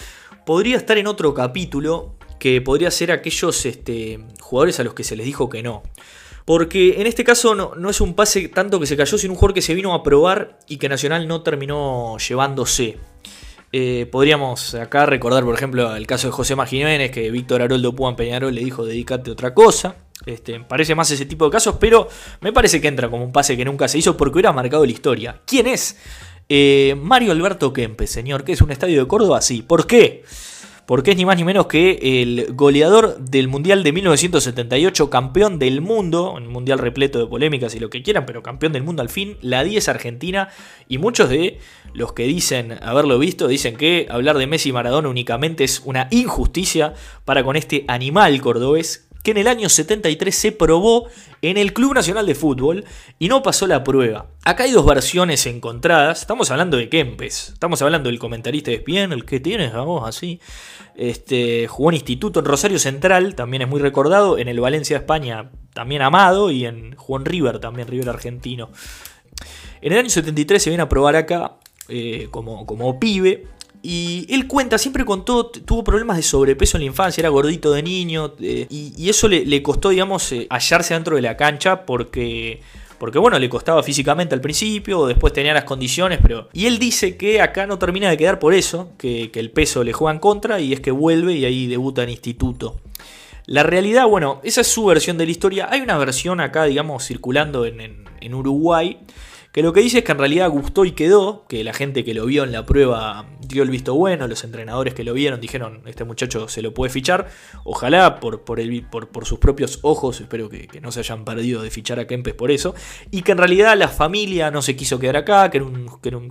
podría 0.46 0.76
estar 0.76 0.98
en 0.98 1.08
otro 1.08 1.34
capítulo 1.34 2.16
que 2.42 2.60
podría 2.60 2.90
ser 2.90 3.12
aquellos 3.12 3.68
este, 3.68 4.20
jugadores 4.40 4.80
a 4.80 4.84
los 4.84 4.96
que 4.96 5.04
se 5.04 5.16
les 5.16 5.28
dijo 5.28 5.48
que 5.48 5.62
no. 5.62 5.84
Porque 6.44 7.00
en 7.00 7.06
este 7.06 7.24
caso 7.24 7.54
no, 7.54 7.88
es 7.88 8.02
un 8.02 8.16
pase 8.16 8.48
tanto 8.48 8.80
que 8.80 8.88
se 8.88 8.98
cayó, 8.98 9.16
sino 9.16 9.34
un 9.34 9.38
jugador 9.38 9.54
que 9.54 9.62
se 9.62 9.76
vino 9.76 9.94
a 9.94 10.02
probar 10.02 10.58
y 10.68 10.78
que 10.78 10.90
Nacional 10.90 11.28
no 11.28 11.44
terminó 11.44 12.18
llevándose. 12.18 12.98
Eh, 13.72 14.08
podríamos 14.12 14.74
acá 14.74 15.06
recordar, 15.06 15.44
por 15.44 15.54
ejemplo, 15.54 15.96
el 15.96 16.08
caso 16.08 16.30
de 16.30 16.32
José 16.32 16.56
Jiménez, 16.66 17.12
que 17.12 17.30
Víctor 17.30 17.62
Haroldo 17.62 17.94
Puan 17.96 18.16
Peñarol 18.16 18.56
le 18.56 18.64
dijo 18.64 18.86
dedícate 18.86 19.30
a 19.30 19.34
otra 19.34 19.54
cosa. 19.54 19.98
Este, 20.26 20.60
parece 20.62 20.96
más 20.96 21.12
ese 21.12 21.28
tipo 21.28 21.46
de 21.46 21.52
casos, 21.52 21.76
pero 21.80 22.10
me 22.42 22.52
parece 22.52 22.82
que 22.82 22.88
entra 22.88 23.08
como 23.08 23.24
un 23.24 23.32
pase 23.32 23.56
que 23.56 23.66
nunca 23.66 23.88
se 23.88 24.00
hizo 24.00 24.18
porque 24.18 24.34
hubiera 24.38 24.52
marcado 24.52 24.84
la 24.84 24.92
historia. 24.92 25.42
¿Quién 25.46 25.68
es? 25.68 25.96
Eh, 26.50 26.96
Mario 27.00 27.34
Alberto 27.34 27.72
Kempes, 27.72 28.10
señor, 28.10 28.44
que 28.44 28.54
es 28.54 28.62
un 28.62 28.72
estadio 28.72 29.00
de 29.00 29.08
Córdoba, 29.08 29.42
sí. 29.42 29.62
¿Por 29.62 29.86
qué? 29.86 30.24
Porque 30.86 31.12
es 31.12 31.18
ni 31.18 31.26
más 31.26 31.38
ni 31.38 31.44
menos 31.44 31.68
que 31.68 32.22
el 32.22 32.54
goleador 32.54 33.18
del 33.20 33.48
Mundial 33.48 33.84
de 33.84 33.94
1978, 33.94 35.10
campeón 35.10 35.60
del 35.60 35.82
mundo, 35.82 36.34
un 36.34 36.48
mundial 36.48 36.80
repleto 36.80 37.20
de 37.20 37.28
polémicas 37.28 37.76
y 37.76 37.80
lo 37.80 37.90
que 37.90 38.04
quieran, 38.04 38.26
pero 38.26 38.44
campeón 38.44 38.74
del 38.74 38.84
mundo 38.84 39.02
al 39.02 39.10
fin, 39.10 39.38
la 39.42 39.64
10 39.64 39.88
Argentina, 39.90 40.50
y 40.88 40.98
muchos 40.98 41.30
de 41.30 41.60
los 41.94 42.14
que 42.14 42.24
dicen 42.24 42.78
haberlo 42.82 43.20
visto 43.20 43.48
dicen 43.48 43.76
que 43.76 44.08
hablar 44.10 44.38
de 44.38 44.48
Messi 44.48 44.70
y 44.70 44.74
Maradona 44.74 45.10
únicamente 45.10 45.64
es 45.64 45.82
una 45.86 46.08
injusticia 46.12 46.94
para 47.26 47.44
con 47.44 47.56
este 47.56 47.86
animal 47.88 48.40
cordobés 48.42 49.11
que 49.24 49.32
en 49.32 49.38
el 49.38 49.48
año 49.48 49.70
73 49.70 50.36
se 50.36 50.51
probó 50.51 51.08
en 51.42 51.58
el 51.58 51.74
Club 51.74 51.94
Nacional 51.94 52.25
de 52.25 52.36
Fútbol 52.36 52.86
y 53.20 53.28
no 53.28 53.44
pasó 53.44 53.68
la 53.68 53.84
prueba. 53.84 54.28
Acá 54.44 54.63
hay 54.63 54.72
dos 54.72 54.86
versiones 54.86 55.46
encontradas. 55.46 56.22
Estamos 56.22 56.51
hablando 56.51 56.78
de 56.78 56.90
Kempes. 56.90 57.50
Estamos 57.50 57.82
hablando 57.82 58.10
del 58.10 58.20
comentarista 58.20 58.72
de 58.72 58.78
ESPN, 58.78 59.13
el 59.13 59.25
que 59.25 59.40
tienes 59.40 59.74
a 59.74 59.82
vos 59.82 60.08
así. 60.08 60.40
Este, 60.96 61.68
jugó 61.68 61.90
en 61.90 61.96
Instituto 61.96 62.40
en 62.40 62.46
Rosario 62.46 62.80
Central, 62.80 63.36
también 63.36 63.63
es 63.63 63.68
muy 63.68 63.80
recordado. 63.80 64.38
En 64.38 64.48
el 64.48 64.60
Valencia 64.60 64.98
España, 64.98 65.51
también 65.74 66.01
amado. 66.01 66.51
Y 66.51 66.66
en 66.66 66.96
Juan 66.96 67.25
River, 67.25 67.60
también 67.60 67.88
River 67.88 68.10
argentino. 68.10 68.70
En 69.82 69.94
el 69.94 70.00
año 70.00 70.10
73 70.10 70.62
se 70.62 70.70
viene 70.70 70.84
a 70.84 70.90
probar 70.90 71.16
acá 71.16 71.58
eh, 71.90 72.28
como, 72.32 72.66
como 72.66 73.00
pibe. 73.00 73.46
Y 73.84 74.28
él 74.30 74.48
cuenta, 74.48 74.78
siempre 74.78 75.06
contó, 75.06 75.48
tuvo 75.48 75.84
problemas 75.84 76.18
de 76.18 76.24
sobrepeso 76.24 76.78
en 76.78 76.82
la 76.82 76.88
infancia, 76.88 77.22
era 77.22 77.30
gordito 77.30 77.72
de 77.72 77.82
niño, 77.82 78.34
eh, 78.40 78.68
y, 78.70 79.10
eso 79.10 79.28
le, 79.28 79.64
costó, 79.64 79.90
digamos, 79.90 80.32
eh, 80.32 80.46
hallarse 80.50 80.94
dentro 80.94 81.16
de 81.16 81.24
la 81.24 81.36
cancha 81.36 81.84
porque, 81.86 82.62
porque, 83.00 83.18
bueno, 83.18 83.40
le 83.40 83.50
costaba 83.50 83.82
físicamente 83.82 84.36
al 84.36 84.42
principio, 84.42 85.08
después 85.08 85.34
tenía 85.34 85.54
las 85.54 85.64
condiciones, 85.64 86.20
pero... 86.22 86.48
Y 86.54 86.68
él 86.68 86.78
dice 86.78 87.18
que 87.18 87.42
acá 87.42 87.66
no 87.66 87.80
termina 87.80 88.10
de 88.10 88.18
quedar 88.18 88.38
por 88.38 88.54
eso, 88.54 88.92
que, 89.00 89.32
el 89.34 89.50
peso 89.50 89.84
le 89.84 89.94
juega 89.94 90.14
en 90.14 90.20
contra, 90.20 90.60
y 90.60 90.74
es 90.74 90.80
que 90.80 90.92
vuelve 90.92 91.34
y 91.34 91.46
ahí 91.46 91.66
debuta 91.66 92.04
en 92.04 92.10
instituto. 92.10 92.80
La 93.48 93.64
realidad, 93.64 94.06
bueno, 94.06 94.42
esa 94.44 94.62
es 94.62 94.68
su 94.68 94.86
versión 94.86 95.18
de 95.18 95.26
la 95.26 95.32
historia. 95.32 95.68
Hay 95.72 95.82
una 95.82 95.98
versión 95.98 96.40
acá, 96.40 96.66
digamos, 96.66 97.08
circulando 97.08 97.66
en, 97.66 98.06
en 98.22 98.34
Uruguay 98.36 99.00
que 99.51 99.62
lo 99.62 99.74
que 99.74 99.81
dice 99.81 100.00
es 100.00 100.03
que 100.05 100.13
en 100.13 100.17
realidad 100.17 100.50
gustó 100.50 100.86
y 100.86 100.91
quedó, 100.91 101.46
que 101.48 101.63
la 101.63 101.74
gente 101.74 102.05
que 102.05 102.13
lo 102.13 102.25
vio 102.25 102.43
en 102.43 102.53
la 102.53 102.65
prueba 102.65 103.25
dio 103.41 103.63
el 103.63 103.70
visto 103.70 103.93
bueno, 103.96 104.27
los 104.27 104.43
entrenadores 104.46 104.93
que 104.93 105.03
lo 105.03 105.13
vieron 105.13 105.41
dijeron, 105.41 105.81
este 105.86 106.05
muchacho 106.05 106.48
se 106.48 106.62
lo 106.62 106.74
puede 106.74 106.89
fichar, 106.89 107.27
ojalá 107.65 108.20
por, 108.22 108.43
por, 108.43 109.25
sus 109.25 109.39
propios 109.39 109.79
ojos, 109.81 110.22
espero 110.22 110.48
que, 110.50 110.70
no 110.81 110.91
se 110.91 111.01
hayan 111.01 111.25
perdido 111.25 111.62
de 111.62 111.70
fichar 111.70 112.00
a 112.00 112.08
Kempes 112.08 112.34
por 112.34 112.50
eso, 112.50 112.74
y 113.12 113.24
que 113.24 113.34
en 113.34 113.39
realidad 113.39 113.77
la 113.77 113.89
familia 113.89 114.51
no 114.51 114.62
se 114.62 114.75
quiso 114.75 115.00
quedar 115.00 115.17
acá, 115.17 115.50
que 115.50 115.58
era, 115.58 115.67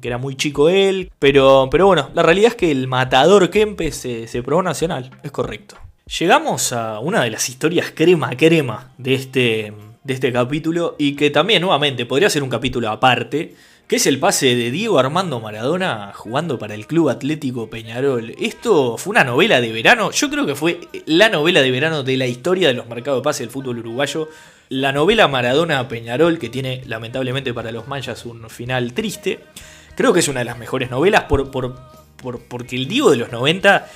que 0.01 0.09
era, 0.09 0.19
muy 0.19 0.37
chico 0.37 0.71
él, 0.71 1.13
pero, 1.19 1.69
pero 1.71 1.87
bueno, 1.87 2.11
la 2.15 2.23
realidad 2.23 2.53
es 2.53 2.57
que 2.57 2.71
el 2.71 2.89
matador 2.89 3.51
Kempes 3.51 3.97
se, 3.97 4.29
se 4.29 4.43
probó 4.43 4.63
nacional, 4.63 5.11
es 5.23 5.31
correcto. 5.31 5.77
Llegamos 6.19 6.73
a 6.73 6.99
una 6.99 7.23
de 7.23 7.31
las 7.31 7.49
historias 7.49 7.93
crema 7.95 8.31
crema 8.31 8.93
de 8.99 9.15
este 9.15 9.73
de 10.05 10.15
este 10.15 10.33
capítulo 10.33 10.97
y 10.99 11.15
que 11.15 11.31
también 11.31 11.63
nuevamente 11.63 12.07
podría 12.07 12.31
ser 12.31 12.43
un 12.43 12.49
capítulo 12.49 12.89
aparte, 12.89 13.55
que 13.87 13.97
es 13.97 14.07
el 14.07 14.19
pase 14.19 14.55
de 14.55 14.71
Diego 14.71 14.99
Armando 14.99 15.41
Maradona 15.41 16.13
jugando 16.15 16.59
para 16.59 16.75
el 16.75 16.87
Club 16.87 17.11
Atlético 17.11 17.69
Peñarol. 17.69 18.35
Esto 18.39 18.97
fue 18.97 19.11
una 19.11 19.25
novela 19.25 19.61
de 19.61 19.73
verano, 19.73 20.11
yo 20.13 20.31
creo 20.31 20.47
que 20.47 20.55
fue 20.55 20.81
la 21.07 21.29
novela 21.29 21.61
de 21.61 21.71
verano 21.71 22.03
de 22.03 22.17
la 22.17 22.27
historia 22.27 22.69
de 22.69 22.75
los 22.75 22.87
mercados 22.87 23.21
de 23.21 23.25
pase 23.25 23.43
del 23.43 23.51
fútbol 23.51 23.79
uruguayo. 23.79 24.29
La 24.69 24.93
novela 24.93 25.27
Maradona 25.27 25.89
Peñarol, 25.89 26.39
que 26.39 26.49
tiene 26.49 26.83
lamentablemente 26.87 27.53
para 27.53 27.73
los 27.73 27.89
manchas 27.89 28.25
un 28.25 28.49
final 28.49 28.93
triste. 28.93 29.41
Creo 29.97 30.13
que 30.13 30.21
es 30.21 30.29
una 30.29 30.39
de 30.39 30.45
las 30.45 30.57
mejores 30.57 30.91
novelas 30.91 31.25
por, 31.25 31.51
por, 31.51 31.75
porque 32.49 32.77
el 32.77 32.87
Diego 32.87 33.11
de 33.11 33.17
los 33.17 33.33
90 33.33 33.89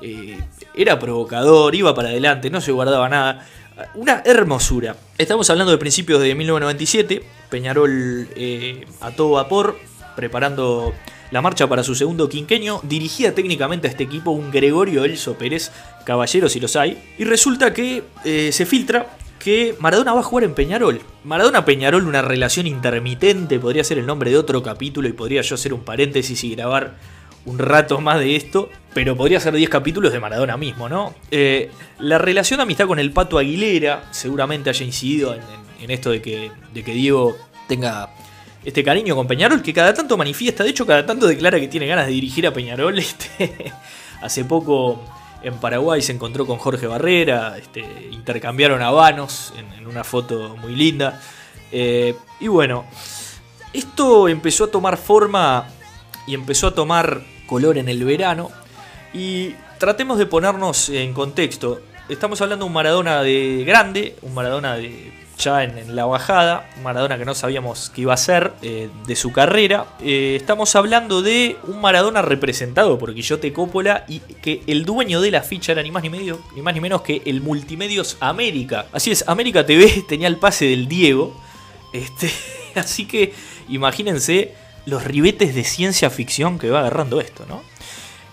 eh, 0.00 0.38
era 0.74 0.98
provocador, 0.98 1.74
iba 1.74 1.94
para 1.94 2.08
adelante, 2.08 2.50
no 2.50 2.60
se 2.60 2.72
guardaba 2.72 3.08
nada. 3.08 3.46
Una 3.94 4.22
hermosura. 4.24 4.96
Estamos 5.18 5.48
hablando 5.50 5.72
de 5.72 5.78
principios 5.78 6.20
de 6.20 6.34
1997. 6.34 7.22
Peñarol 7.50 8.28
eh, 8.36 8.86
a 9.00 9.10
todo 9.10 9.32
vapor, 9.32 9.78
preparando 10.16 10.92
la 11.30 11.40
marcha 11.40 11.68
para 11.68 11.82
su 11.82 11.94
segundo 11.94 12.28
quinqueño. 12.28 12.80
Dirigía 12.82 13.34
técnicamente 13.34 13.86
a 13.86 13.90
este 13.90 14.04
equipo 14.04 14.30
un 14.30 14.50
Gregorio 14.50 15.04
Elso 15.04 15.34
Pérez, 15.34 15.70
caballero 16.04 16.48
si 16.48 16.60
los 16.60 16.76
hay. 16.76 17.02
Y 17.18 17.24
resulta 17.24 17.72
que 17.72 18.04
eh, 18.24 18.50
se 18.52 18.66
filtra 18.66 19.16
que 19.38 19.74
Maradona 19.80 20.12
va 20.12 20.20
a 20.20 20.24
jugar 20.24 20.44
en 20.44 20.54
Peñarol. 20.54 21.00
Maradona-Peñarol, 21.24 22.06
una 22.06 22.22
relación 22.22 22.66
intermitente, 22.66 23.58
podría 23.58 23.82
ser 23.82 23.98
el 23.98 24.06
nombre 24.06 24.30
de 24.30 24.38
otro 24.38 24.62
capítulo 24.62 25.08
y 25.08 25.12
podría 25.12 25.42
yo 25.42 25.56
hacer 25.56 25.74
un 25.74 25.82
paréntesis 25.82 26.44
y 26.44 26.54
grabar 26.54 26.94
un 27.44 27.58
rato 27.58 28.00
más 28.00 28.18
de 28.20 28.36
esto, 28.36 28.68
pero 28.94 29.16
podría 29.16 29.40
ser 29.40 29.54
10 29.54 29.68
capítulos 29.68 30.12
de 30.12 30.20
Maradona 30.20 30.56
mismo, 30.56 30.88
¿no? 30.88 31.14
Eh, 31.30 31.70
la 31.98 32.18
relación 32.18 32.58
de 32.58 32.62
amistad 32.62 32.86
con 32.86 32.98
el 32.98 33.10
Pato 33.12 33.38
Aguilera 33.38 34.04
seguramente 34.10 34.70
haya 34.70 34.84
incidido 34.84 35.34
en, 35.34 35.90
esto 35.90 36.10
de 36.10 36.22
que, 36.22 36.52
de 36.72 36.84
que 36.84 36.92
Diego 36.92 37.36
tenga 37.66 38.10
este 38.64 38.84
cariño 38.84 39.16
con 39.16 39.26
Peñarol, 39.26 39.62
que 39.62 39.72
cada 39.72 39.92
tanto 39.92 40.16
manifiesta, 40.16 40.62
de 40.62 40.70
hecho 40.70 40.86
cada 40.86 41.04
tanto 41.04 41.26
declara 41.26 41.58
que 41.58 41.66
tiene 41.66 41.86
ganas 41.86 42.06
de 42.06 42.12
dirigir 42.12 42.46
a 42.46 42.52
Peñarol. 42.52 42.98
Este, 43.02 43.72
hace 44.20 44.44
poco 44.44 45.02
en 45.42 45.54
Paraguay 45.54 46.00
se 46.00 46.12
encontró 46.12 46.46
con 46.46 46.58
Jorge 46.58 46.86
Barrera, 46.86 47.58
este, 47.58 48.08
intercambiaron 48.12 48.80
habanos 48.82 49.52
en, 49.58 49.72
en 49.72 49.88
una 49.88 50.04
foto 50.04 50.56
muy 50.58 50.76
linda. 50.76 51.20
Eh, 51.72 52.14
y 52.38 52.46
bueno, 52.46 52.84
esto 53.72 54.28
empezó 54.28 54.64
a 54.64 54.70
tomar 54.70 54.96
forma 54.96 55.66
y 56.26 56.34
empezó 56.34 56.68
a 56.68 56.74
tomar 56.74 57.22
color 57.52 57.76
en 57.76 57.90
el 57.90 58.02
verano. 58.02 58.50
Y 59.12 59.50
tratemos 59.78 60.16
de 60.16 60.24
ponernos 60.24 60.88
en 60.88 61.12
contexto. 61.12 61.82
Estamos 62.08 62.40
hablando 62.40 62.64
de 62.64 62.68
un 62.68 62.72
Maradona 62.72 63.22
de 63.22 63.62
grande, 63.66 64.16
un 64.22 64.32
Maradona 64.32 64.76
de 64.76 65.12
ya 65.36 65.62
en, 65.62 65.94
la 65.94 66.06
bajada, 66.06 66.70
Maradona 66.82 67.18
que 67.18 67.26
no 67.26 67.34
sabíamos 67.34 67.90
que 67.90 68.02
iba 68.02 68.14
a 68.14 68.16
ser 68.16 68.54
eh, 68.62 68.88
de 69.06 69.16
su 69.16 69.32
carrera. 69.32 69.84
Eh, 70.00 70.34
estamos 70.40 70.74
hablando 70.76 71.20
de 71.20 71.58
un 71.64 71.82
Maradona 71.82 72.22
representado 72.22 72.98
por 72.98 73.12
Guillote 73.12 73.52
Coppola 73.52 74.06
y 74.08 74.20
que 74.20 74.62
el 74.66 74.86
dueño 74.86 75.20
de 75.20 75.30
la 75.30 75.42
ficha 75.42 75.72
era 75.72 75.82
ni 75.82 75.90
más 75.90 76.02
ni, 76.02 76.08
medio, 76.08 76.40
ni 76.56 76.62
más 76.62 76.72
ni 76.72 76.80
menos 76.80 77.02
que 77.02 77.20
el 77.26 77.42
Multimedios 77.42 78.16
América. 78.20 78.86
Así 78.92 79.10
es, 79.10 79.28
América 79.28 79.66
TV 79.66 80.04
tenía 80.08 80.28
el 80.28 80.38
pase 80.38 80.64
del 80.64 80.88
Diego. 80.88 81.38
Este, 81.92 82.30
así 82.76 83.04
que 83.04 83.34
imagínense 83.68 84.54
los 84.86 85.04
ribetes 85.04 85.54
de 85.54 85.64
ciencia 85.64 86.10
ficción 86.10 86.58
que 86.58 86.70
va 86.70 86.80
agarrando 86.80 87.20
esto, 87.20 87.44
¿no? 87.48 87.62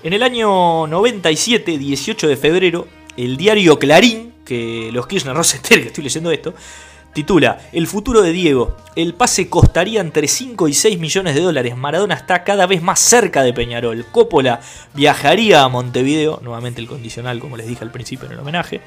En 0.03 0.13
el 0.13 0.23
año 0.23 0.87
97, 0.87 1.77
18 1.77 2.27
de 2.27 2.37
febrero, 2.37 2.87
el 3.17 3.37
diario 3.37 3.77
Clarín, 3.79 4.33
que 4.45 4.89
los 4.93 5.07
Kirchner 5.07 5.35
no 5.35 5.43
se 5.43 5.57
enteren 5.57 5.83
que 5.83 5.87
estoy 5.89 6.03
leyendo 6.03 6.31
esto, 6.31 6.53
Titula, 7.13 7.59
El 7.73 7.87
futuro 7.87 8.21
de 8.21 8.31
Diego. 8.31 8.77
El 8.95 9.15
pase 9.15 9.49
costaría 9.49 9.99
entre 9.99 10.27
5 10.27 10.67
y 10.67 10.73
6 10.73 10.99
millones 10.99 11.33
de 11.33 11.41
dólares. 11.41 11.75
Maradona 11.75 12.13
está 12.13 12.43
cada 12.43 12.67
vez 12.67 12.83
más 12.83 12.99
cerca 12.99 13.41
de 13.41 13.51
Peñarol. 13.51 14.05
Coppola 14.11 14.61
viajaría 14.93 15.63
a 15.63 15.69
Montevideo, 15.69 16.39
nuevamente 16.43 16.81
el 16.81 16.87
condicional 16.87 17.39
como 17.39 17.57
les 17.57 17.67
dije 17.67 17.83
al 17.83 17.91
principio 17.91 18.27
en 18.27 18.33
el 18.33 18.39
homenaje, 18.39 18.81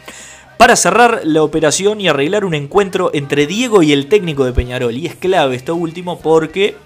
para 0.56 0.76
cerrar 0.76 1.22
la 1.24 1.42
operación 1.42 2.00
y 2.00 2.06
arreglar 2.06 2.44
un 2.44 2.54
encuentro 2.54 3.10
entre 3.12 3.48
Diego 3.48 3.82
y 3.82 3.92
el 3.92 4.08
técnico 4.08 4.44
de 4.44 4.52
Peñarol. 4.52 4.96
Y 4.96 5.06
es 5.06 5.16
clave 5.16 5.56
esto 5.56 5.74
último 5.74 6.20
porque 6.20 6.76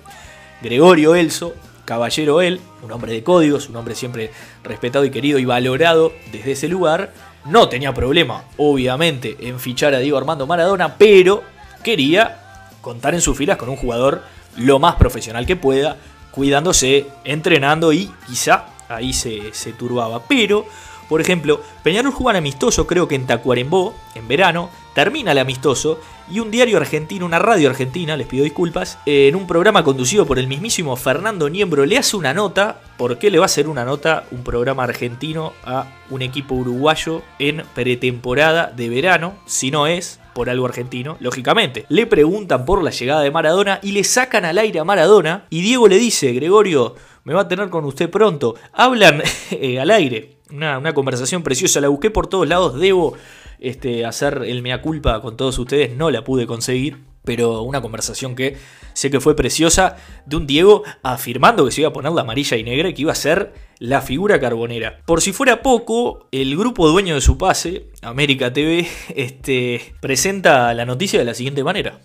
Gregorio 0.63 1.15
Elso, 1.15 1.55
caballero 1.85 2.41
él, 2.43 2.61
un 2.83 2.93
hombre 2.93 3.13
de 3.13 3.23
códigos, 3.23 3.69
un 3.69 3.77
hombre 3.77 3.95
siempre 3.95 4.31
respetado 4.63 5.05
y 5.05 5.11
querido 5.11 5.39
y 5.39 5.45
valorado 5.45 6.13
desde 6.33 6.53
ese 6.53 6.69
lugar, 6.69 7.13
no 7.47 7.69
tenía 7.69 7.95
problema, 7.95 8.45
obviamente, 8.57 9.37
en 9.41 9.61
fichar 9.61 9.95
a 9.95 9.99
Diego 9.99 10.19
Armando 10.19 10.47
Maradona, 10.47 10.97
pero 10.99 11.43
quería 11.83 12.69
contar 12.81 13.15
en 13.15 13.21
sus 13.21 13.37
filas 13.37 13.57
con 13.57 13.69
un 13.69 13.77
jugador 13.77 14.23
lo 14.57 14.79
más 14.79 14.97
profesional 14.97 15.47
que 15.47 15.57
pueda, 15.57 15.97
cuidándose, 16.33 17.07
entrenando 17.25 17.93
y 17.93 18.11
quizá 18.27 18.67
ahí 18.89 19.13
se, 19.13 19.53
se 19.53 19.73
turbaba. 19.73 20.23
Pero, 20.27 20.67
por 21.09 21.21
ejemplo, 21.21 21.61
Peñarol 21.83 22.13
jugaba 22.13 22.39
amistoso, 22.39 22.87
creo 22.87 23.07
que 23.07 23.15
en 23.15 23.27
Tacuarembó, 23.27 23.95
en 24.15 24.27
verano, 24.27 24.71
termina 24.95 25.33
el 25.33 25.39
amistoso 25.39 26.01
y 26.31 26.41
un 26.41 26.51
diario 26.51 26.77
argentino, 26.77 27.25
una 27.25 27.39
radio 27.39 27.71
argentina, 27.71 28.17
les 28.17 28.27
pido 28.27 28.45
disculpas, 28.45 28.99
en 29.07 29.37
un 29.37 29.47
programa 29.47 29.85
conducido 29.85 30.27
por 30.27 30.39
el 30.39 30.49
mismísimo 30.49 30.97
Fernando 30.97 31.49
Niembro, 31.49 31.87
le 31.87 31.99
hace 31.99 32.17
una 32.17 32.35
nota. 32.35 32.81
¿Por 32.97 33.19
qué 33.19 33.31
le 33.31 33.39
va 33.39 33.45
a 33.45 33.47
hacer 33.47 33.69
una 33.69 33.85
nota 33.85 34.25
un 34.31 34.43
programa 34.43 34.85
argentino 34.85 35.53
a 35.65 35.87
un 36.11 36.23
equipo 36.23 36.55
uruguayo 36.55 37.23
en 37.39 37.63
pretemporada 37.75 38.73
de 38.75 38.89
verano? 38.89 39.35
Si 39.47 39.71
no 39.71 39.87
es 39.87 40.19
por 40.35 40.51
algo 40.51 40.67
argentino, 40.67 41.17
lógicamente. 41.21 41.87
Le 41.89 42.07
preguntan 42.07 42.65
por 42.65 42.83
la 42.83 42.91
llegada 42.91 43.23
de 43.23 43.31
Maradona 43.31 43.79
y 43.83 43.93
le 43.93 44.05
sacan 44.05 44.45
al 44.45 44.59
aire 44.59 44.81
a 44.81 44.85
Maradona. 44.85 45.47
Y 45.51 45.61
Diego 45.61 45.89
le 45.89 45.99
dice, 45.99 46.33
Gregorio, 46.33 46.95
me 47.25 47.35
va 47.35 47.43
a 47.43 47.49
tener 47.49 47.71
con 47.71 47.85
usted 47.85 48.11
pronto. 48.11 48.55
Hablan 48.73 49.23
eh, 49.51 49.81
al 49.81 49.91
aire. 49.91 50.39
Una, 50.51 50.79
una 50.79 50.93
conversación 50.93 51.43
preciosa, 51.43 51.81
la 51.81 51.89
busqué 51.89 52.11
por 52.11 52.29
todos 52.29 52.47
lados, 52.47 52.79
debo 52.79 53.17
este, 53.59 54.05
hacer 54.05 54.43
el 54.47 54.63
mea 54.63 54.83
culpa 54.83 55.21
con 55.21 55.37
todos 55.37 55.59
ustedes, 55.59 55.97
no 55.97 56.11
la 56.11 56.25
pude 56.25 56.47
conseguir, 56.47 56.99
pero 57.25 57.63
una 57.63 57.83
conversación 57.83 58.35
que 58.35 58.57
sé 58.95 59.11
que 59.11 59.21
fue 59.21 59.37
preciosa 59.37 59.97
de 60.25 60.37
un 60.37 60.47
Diego 60.47 60.85
afirmando 61.03 61.65
que 61.67 61.73
se 61.73 61.83
iba 61.83 61.91
a 61.91 61.93
poner 61.93 62.13
la 62.13 62.23
amarilla 62.23 62.57
y 62.57 62.63
negra 62.63 62.89
y 62.89 62.95
que 62.95 63.03
iba 63.03 63.13
a 63.13 63.17
ser 63.17 63.53
la 63.79 64.01
figura 64.01 64.41
carbonera. 64.41 65.01
Por 65.05 65.21
si 65.21 65.33
fuera 65.33 65.61
poco, 65.61 66.29
el 66.33 66.57
grupo 66.57 66.89
dueño 66.89 67.15
de 67.15 67.21
su 67.21 67.37
pase, 67.37 67.91
América 68.01 68.53
TV, 68.53 68.87
este, 69.15 69.95
presenta 70.01 70.73
la 70.73 70.87
noticia 70.87 71.19
de 71.19 71.27
la 71.27 71.35
siguiente 71.35 71.63
manera. 71.63 72.01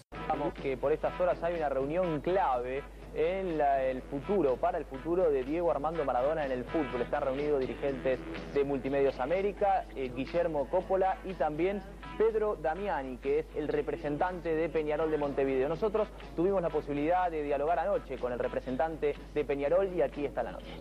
Que 0.61 0.77
por 0.77 0.91
estas 0.91 1.19
horas 1.19 1.41
hay 1.41 1.55
una 1.55 1.69
reunión 1.69 2.19
clave 2.21 2.83
en 3.13 3.59
el 3.59 4.01
futuro, 4.03 4.55
para 4.57 4.77
el 4.77 4.85
futuro 4.85 5.29
de 5.29 5.43
Diego 5.43 5.71
Armando 5.71 6.05
Maradona 6.05 6.45
en 6.45 6.51
el 6.51 6.63
fútbol. 6.65 7.01
Están 7.01 7.23
reunidos 7.23 7.59
dirigentes 7.59 8.19
de 8.53 8.63
Multimedios 8.63 9.19
América, 9.19 9.85
eh, 9.95 10.11
Guillermo 10.15 10.69
Coppola 10.69 11.17
y 11.25 11.33
también 11.33 11.81
Pedro 12.17 12.55
Damiani, 12.55 13.17
que 13.17 13.39
es 13.39 13.45
el 13.55 13.67
representante 13.67 14.53
de 14.55 14.69
Peñarol 14.69 15.11
de 15.11 15.17
Montevideo. 15.17 15.67
Nosotros 15.69 16.07
tuvimos 16.35 16.61
la 16.61 16.69
posibilidad 16.69 17.31
de 17.31 17.43
dialogar 17.43 17.79
anoche 17.79 18.17
con 18.17 18.31
el 18.31 18.39
representante 18.39 19.15
de 19.33 19.45
Peñarol 19.45 19.89
y 19.93 20.01
aquí 20.01 20.25
está 20.25 20.43
la 20.43 20.51
noche. 20.51 20.77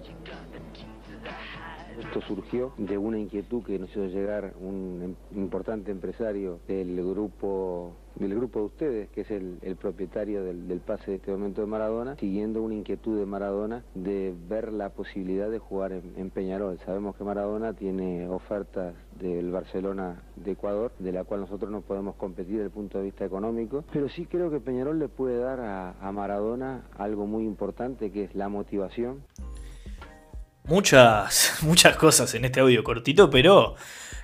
Esto 2.01 2.23
surgió 2.23 2.73
de 2.79 2.97
una 2.97 3.19
inquietud 3.19 3.63
que 3.63 3.79
nos 3.79 3.91
hizo 3.91 4.07
llegar 4.07 4.55
un 4.59 5.17
em, 5.33 5.39
importante 5.39 5.91
empresario 5.91 6.59
del 6.67 6.97
grupo 6.97 7.93
del 8.15 8.35
grupo 8.35 8.59
de 8.59 8.65
ustedes, 8.65 9.09
que 9.11 9.21
es 9.21 9.31
el, 9.31 9.59
propietario 9.81 10.43
del, 10.43 10.81
pase 10.81 11.13
de 11.13 11.17
este 11.19 11.31
momento 11.31 11.61
de 11.61 11.67
Maradona, 11.67 12.17
siguiendo 12.17 12.63
una 12.63 12.75
inquietud 12.75 13.19
de 13.19 13.25
Maradona 13.25 13.85
de 13.95 14.35
ver 14.49 14.73
la 14.73 14.91
posibilidad 14.91 15.49
de 15.49 15.59
jugar 15.59 15.93
en, 15.93 16.31
Peñarol. 16.31 16.79
Sabemos 16.85 17.17
que 17.17 17.25
Maradona 17.25 17.73
tiene 17.73 18.29
ofertas 18.29 18.95
del 19.19 19.53
Barcelona 19.53 20.23
de 20.37 20.53
Ecuador, 20.53 20.93
de 20.99 21.13
la 21.13 21.25
cual 21.25 21.41
nosotros 21.41 21.71
no 21.71 21.83
podemos 21.83 22.17
competir 22.17 22.55
desde 22.55 22.65
el 22.65 22.71
punto 22.71 22.99
de 22.99 23.05
vista 23.05 23.25
económico, 23.25 23.85
pero 23.93 24.09
sí 24.09 24.27
creo 24.27 24.51
que 24.51 24.61
Peñarol 24.61 24.99
le 24.99 25.09
puede 25.09 25.39
dar 25.39 25.61
a 25.61 26.13
Maradona 26.13 26.89
algo 26.99 27.27
muy 27.27 27.45
importante, 27.45 28.11
que 28.11 28.25
es 28.25 28.35
la 28.35 28.49
motivación 28.49 29.23
muchas, 30.71 31.55
muchas 31.63 31.97
cosas 31.97 32.33
en 32.35 32.47
este 32.47 32.61
audio 32.61 32.83
cortito, 32.83 33.29
pero 33.29 33.75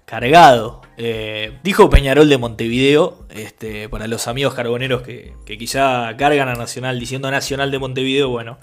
cargado. 0.07 0.81
Eh, 0.97 1.59
dijo 1.63 1.91
Peñarol 1.91 2.29
de 2.29 2.39
Montevideo, 2.39 3.27
este, 3.29 3.89
para 3.89 4.07
los 4.07 4.29
amigos 4.29 4.55
carboneros 4.55 5.03
que, 5.03 5.35
quizá 5.59 6.17
cargan 6.17 6.49
a 6.49 6.55
Nacional 6.55 6.99
diciendo 6.99 7.31
Nacional 7.31 7.71
de 7.71 7.79
Montevideo, 7.81 8.31
bueno, 8.31 8.59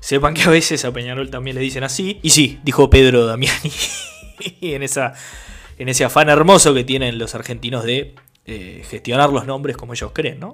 sepan 0.00 0.34
que 0.34 0.42
a 0.42 0.50
veces 0.50 0.84
a 0.84 0.92
Peñarol 0.92 1.30
también 1.30 1.54
le 1.54 1.62
dicen 1.62 1.84
así. 1.84 2.18
Y 2.22 2.30
sí, 2.30 2.58
dijo 2.64 2.90
Pedro 2.90 3.24
Damiani, 3.24 3.72
en, 4.60 4.82
esa, 4.82 5.14
en 5.78 5.88
ese 5.88 6.04
afán 6.04 6.28
hermoso 6.28 6.74
que 6.74 6.82
tienen 6.82 7.18
los 7.18 7.36
argentinos 7.36 7.84
de 7.84 8.16
eh, 8.46 8.82
gestionar 8.90 9.30
los 9.30 9.46
nombres 9.46 9.76
como 9.76 9.92
ellos 9.92 10.10
creen, 10.12 10.40
¿no? 10.40 10.52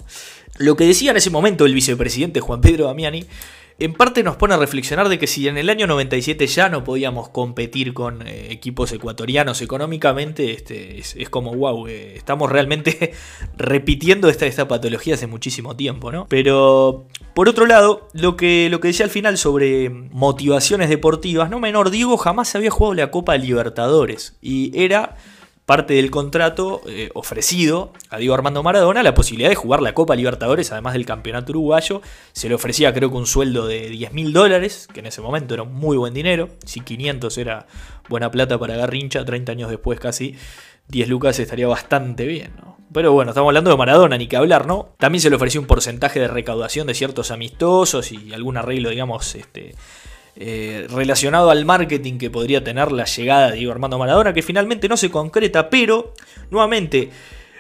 Lo 0.59 0.77
que 0.77 0.85
decía 0.85 1.13
en 1.13 1.17
ese 1.17 1.31
momento 1.31 1.65
el 1.65 1.75
vicepresidente 1.75 2.41
Juan 2.41 2.61
Pedro 2.61 2.87
Damiani 2.87 3.25
en 3.79 3.93
parte 3.93 4.23
nos 4.23 4.37
pone 4.37 4.55
a 4.55 4.57
reflexionar 4.57 5.09
de 5.09 5.19
que 5.19 5.27
si 5.27 5.49
en 5.49 5.59
el 5.59 5.69
año 5.69 5.87
97 5.89 6.47
ya 6.47 6.69
no 6.69 6.85
podíamos 6.85 7.29
competir 7.31 7.93
con 7.93 8.27
eh, 8.27 8.49
equipos 8.51 8.93
ecuatorianos 8.93 9.63
económicamente, 9.63 10.53
este, 10.53 10.99
es, 10.99 11.29
como, 11.29 11.55
wow, 11.55 11.89
eh, 11.89 12.15
estamos 12.17 12.53
realmente 12.53 13.13
repitiendo 13.57 14.29
esta, 14.29 14.69
patología 14.69 15.15
hace 15.15 15.27
muchísimo 15.27 15.75
tiempo, 15.75 16.13
¿no? 16.13 16.27
Pero, 16.29 17.07
por 17.35 17.49
otro 17.49 17.67
lado, 17.67 18.09
lo 18.13 18.37
que, 18.37 18.69
lo 18.71 18.79
que 18.81 18.89
decía 18.89 19.07
al 19.07 19.11
final 19.11 19.39
sobre 19.39 19.91
motivaciones 19.91 20.89
deportivas, 20.89 21.51
no 21.51 21.59
menor, 21.59 21.91
Diego 21.91 22.17
jamás 22.17 22.55
había 22.55 22.71
jugado 22.71 22.95
la 22.95 23.11
Copa 23.11 23.37
Libertadores 23.37 24.37
y 24.41 24.71
era 24.81 25.17
parte 25.67 25.95
del 25.95 26.11
contrato 26.11 26.83
eh, 26.87 27.11
ofrecido 27.15 27.93
a 28.11 28.19
Diego 28.19 28.35
Armando 28.35 28.63
Maradona 28.63 29.03
la 29.03 29.15
posibilidad 29.15 29.49
de 29.49 29.55
jugar 29.55 29.81
la 29.81 29.95
Copa 29.95 30.15
Libertadores, 30.15 30.73
además 30.73 30.93
del 30.93 31.07
campeonato 31.07 31.53
uruguayo. 31.53 32.03
Se 32.33 32.49
le 32.49 32.55
ofrecía 32.55 32.93
creo 32.93 33.11
que 33.11 33.17
un 33.17 33.27
sueldo 33.27 33.67
de 33.67 33.89
10 33.89 34.13
mil 34.13 34.33
dólares, 34.33 34.89
que 34.93 35.01
en 35.01 35.07
ese 35.07 35.23
momento 35.23 35.55
era 35.55 35.65
muy 35.65 35.97
buen 35.97 36.13
dinero. 36.13 36.51
Si 36.65 36.81
500 36.81 37.39
era 37.39 37.67
buena 38.09 38.31
plata 38.31 38.59
para 38.59 38.77
Garrincha, 38.77 39.25
30 39.25 39.53
años 39.53 39.71
después 39.71 39.99
casi 39.99 40.37
10 40.89 41.09
lucas 41.09 41.39
estaría 41.39 41.67
bastante 41.67 42.27
bien, 42.27 42.53
¿no? 42.57 42.75
Pero 42.93 43.13
bueno, 43.13 43.33
estamos 43.33 43.49
hablando 43.49 43.71
de 43.71 43.77
Maradona, 43.77 44.17
ni 44.19 44.29
que 44.29 44.37
hablar, 44.37 44.67
¿no? 44.67 44.95
También 44.99 45.21
se 45.21 45.29
le 45.29 45.35
ofreció 45.35 45.61
un 45.61 45.67
porcentaje 45.67 46.21
de 46.21 46.29
recaudación 46.29 46.87
de 46.87 46.95
ciertos 46.95 47.33
amistosos 47.33 48.13
y 48.13 48.33
algún 48.33 48.57
arreglo, 48.57 48.91
digamos, 48.91 49.35
este, 49.35 49.75
eh, 50.37 50.87
relacionado 50.91 51.51
al 51.51 51.65
marketing 51.65 52.19
que 52.19 52.29
podría 52.29 52.65
tener 52.65 52.91
la 52.91 53.05
llegada 53.05 53.51
de 53.51 53.57
Diego 53.57 53.73
Armando 53.73 53.99
Maradona, 53.99 54.33
que 54.33 54.43
finalmente 54.43 54.89
no 54.89 54.97
se 54.97 55.11
concreta, 55.11 55.71
pero 55.71 56.13
nuevamente, 56.51 57.11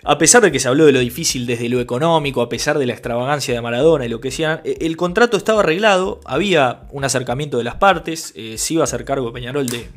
a 0.02 0.18
pesar 0.18 0.42
de 0.42 0.50
que 0.50 0.58
se 0.58 0.66
habló 0.66 0.84
de 0.87 0.92
lo 0.92 0.98
difícil 0.98 1.46
desde 1.46 1.68
lo 1.68 1.80
económico, 1.80 2.42
a 2.42 2.48
pesar 2.48 2.78
de 2.78 2.87
la 2.87 2.92
extravagancia 2.92 3.54
de 3.54 3.60
Maradona 3.60 4.06
y 4.06 4.08
lo 4.08 4.20
que 4.20 4.30
sea, 4.30 4.60
eh, 4.64 4.78
el 4.80 4.96
contrato 4.96 5.37
estaba 5.37 5.60
arreglado, 5.60 6.20
había 6.24 6.82
un 6.90 7.04
acercamiento 7.04 7.58
de 7.58 7.64
las 7.64 7.76
partes, 7.76 8.32
eh, 8.34 8.58
se 8.58 8.74
iba 8.74 8.82
a 8.82 8.84
hacer 8.84 9.04
cargo 9.04 9.32
Peñarol 9.32 9.68
de, 9.68 9.88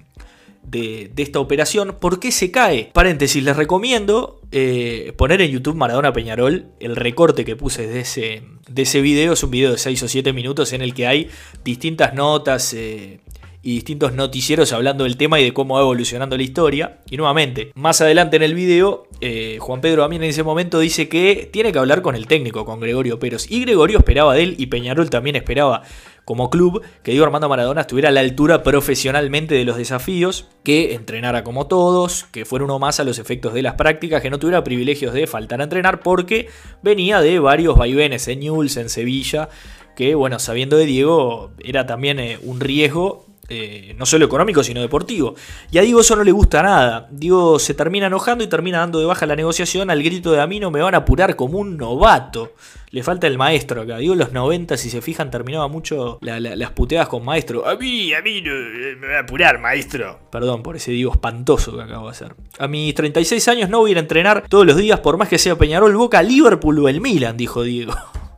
de, 0.68 1.12
esta 1.18 1.40
operación. 1.40 1.96
¿Por 2.00 2.20
qué 2.20 2.32
se 2.32 2.52
cae? 2.52 2.92
Paréntesis, 2.94 3.44
les 3.44 3.56
recomiendo 3.56 4.42
eh, 4.52 5.14
poner 5.18 5.42
en 5.42 5.52
YouTube 5.52 5.76
Maradona 5.76 6.14
Peñarol. 6.14 6.68
El 6.80 6.96
recorte 6.96 7.46
que 7.46 7.56
puse 7.56 7.88
de 7.88 8.02
ese, 8.02 8.44
de 8.68 8.82
ese 8.82 9.02
video 9.02 9.34
es 9.34 9.44
un 9.44 9.52
video 9.52 9.72
de 9.72 9.78
6 9.78 10.04
o 10.04 10.08
7 10.08 10.34
minutos 10.34 10.74
en 10.74 10.82
el 10.82 10.94
que 10.94 11.08
hay 11.08 11.30
distintas 11.64 12.14
notas 12.14 12.74
eh, 12.74 13.22
y 13.64 13.76
distintos 13.76 14.14
noticieros 14.14 14.72
hablando 14.74 15.06
del 15.06 15.18
tema 15.18 15.40
y 15.40 15.44
de 15.44 15.54
cómo 15.54 15.76
va 15.76 15.82
evolucionando 15.82 16.38
la 16.38 16.44
historia. 16.44 17.00
Y 17.10 17.18
nuevamente, 17.18 17.72
más 17.76 18.02
adelante 18.02 18.38
en 18.38 18.44
el 18.44 18.54
video, 18.54 19.08
eh, 19.22 19.58
Juan 19.60 19.82
Pedro 19.82 20.04
también 20.04 20.24
en 20.24 20.30
ese 20.30 20.44
momento 20.44 20.80
dice 20.80 21.10
que 21.10 21.50
tiene 21.52 21.72
que 21.72 21.80
hablar 21.80 22.02
con 22.02 22.16
el 22.16 22.28
técnico, 22.28 22.66
con 22.66 22.80
Gregorio 22.80 23.20
Peros. 23.20 23.50
Y 23.50 23.62
Gregorio 23.62 24.00
esperaba 24.00 24.36
de 24.36 24.44
él 24.44 24.56
y 24.58 24.68
Peñarol 24.68 25.10
también 25.10 25.36
esperaba 25.36 25.84
como 26.28 26.50
club 26.50 26.84
que 27.04 27.12
Diego 27.12 27.26
Armando 27.26 27.48
Maradona 27.48 27.80
estuviera 27.80 28.10
a 28.10 28.12
la 28.12 28.20
altura 28.20 28.62
profesionalmente 28.62 29.56
de 29.56 29.64
los 29.64 29.78
desafíos, 29.78 30.50
que 30.62 30.94
entrenara 30.94 31.46
como 31.46 31.68
todos, 31.68 32.26
que 32.34 32.44
fuera 32.44 32.66
uno 32.66 32.80
más 32.80 33.00
a 33.00 33.06
los 33.06 33.18
efectos 33.18 33.54
de 33.54 33.62
las 33.62 33.76
prácticas, 33.76 34.22
que 34.22 34.30
no 34.30 34.38
tuviera 34.38 34.62
privilegios 34.62 35.14
de 35.14 35.26
faltar 35.26 35.62
a 35.62 35.64
entrenar 35.64 36.02
porque 36.02 36.50
venía 36.84 37.22
de 37.22 37.40
varios 37.40 37.78
vaivenes 37.78 38.28
en 38.28 38.42
Newell's, 38.42 38.76
en 38.76 38.90
Sevilla, 38.90 39.48
que 39.96 40.16
bueno, 40.16 40.38
sabiendo 40.38 40.76
de 40.76 40.86
Diego 40.86 41.52
era 41.64 41.86
también 41.86 42.20
eh, 42.20 42.38
un 42.44 42.60
riesgo 42.60 43.27
eh, 43.50 43.94
no 43.98 44.06
solo 44.06 44.26
económico, 44.26 44.64
sino 44.64 44.82
deportivo. 44.82 45.36
Y 45.72 45.78
a 45.78 45.82
Diego 45.82 46.02
eso 46.02 46.16
no 46.16 46.24
le 46.24 46.32
gusta 46.32 46.64
nada. 46.64 47.08
Diego 47.12 47.60
se 47.60 47.74
termina 47.74 48.08
enojando 48.08 48.44
y 48.44 48.48
termina 48.48 48.80
dando 48.80 49.00
de 49.00 49.06
baja 49.06 49.26
la 49.26 49.36
negociación 49.36 49.90
al 49.90 50.02
grito 50.02 50.32
de 50.32 50.42
a 50.42 50.48
mí 50.48 50.60
no 50.60 50.72
me 50.72 50.82
van 50.82 50.96
a 50.96 51.00
apurar 51.00 51.36
como 51.36 51.60
un 51.60 51.76
novato. 51.76 52.54
Le 52.90 53.04
falta 53.04 53.28
el 53.28 53.38
maestro 53.38 53.82
acá. 53.82 53.98
Digo, 53.98 54.16
los 54.16 54.32
90, 54.32 54.78
si 54.78 54.90
se 54.90 55.02
fijan, 55.02 55.30
terminaba 55.30 55.68
mucho 55.68 56.20
las 56.22 56.72
puteadas 56.72 57.10
con 57.10 57.26
maestro. 57.26 57.68
A 57.68 57.76
mí, 57.76 58.14
a 58.14 58.22
mí 58.22 58.42
no 58.42 58.54
me 59.00 59.08
va 59.08 59.18
a 59.18 59.22
apurar, 59.22 59.60
maestro. 59.60 60.20
Perdón 60.32 60.64
por 60.64 60.78
ese 60.78 60.92
Diego 60.92 61.12
espantoso 61.12 61.76
que 61.76 61.84
acabo 61.84 62.06
de 62.06 62.12
hacer. 62.12 62.36
A 62.60 62.68
mis 62.70 62.96
36 62.96 63.46
años 63.50 63.70
no 63.70 63.80
voy 63.80 63.94
a 63.94 63.98
a 63.98 64.00
entrenar 64.00 64.46
todos 64.48 64.66
los 64.66 64.78
días, 64.78 65.00
por 65.02 65.18
más 65.18 65.28
que 65.28 65.38
sea 65.38 65.58
Peñarol, 65.58 65.96
Boca, 65.96 66.22
Liverpool 66.22 66.80
o 66.80 66.90
el 66.90 67.02
Milan, 67.02 67.36
dijo 67.36 67.64
Diego. 67.64 67.94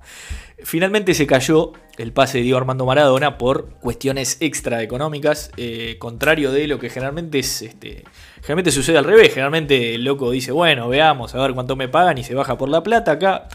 Finalmente 0.63 1.13
se 1.13 1.27
cayó 1.27 1.73
el 1.99 2.13
pase 2.13 2.37
de 2.37 2.45
Diego 2.45 2.57
Armando 2.57 2.85
Maradona 2.85 3.37
por 3.37 3.71
cuestiones 3.81 4.37
extraeconómicas, 4.39 5.51
eh, 5.57 5.97
contrario 5.99 6.53
de 6.53 6.65
lo 6.65 6.79
que 6.79 6.89
generalmente 6.89 7.39
es. 7.39 7.61
Este, 7.61 8.05
generalmente 8.37 8.71
sucede 8.71 8.97
al 8.97 9.03
revés. 9.03 9.33
Generalmente 9.33 9.95
el 9.95 10.05
loco 10.05 10.31
dice, 10.31 10.53
bueno, 10.53 10.87
veamos, 10.87 11.35
a 11.35 11.41
ver 11.41 11.53
cuánto 11.53 11.75
me 11.75 11.89
pagan 11.89 12.17
y 12.17 12.23
se 12.23 12.33
baja 12.33 12.57
por 12.57 12.69
la 12.69 12.83
plata. 12.83 13.11
Acá 13.11 13.49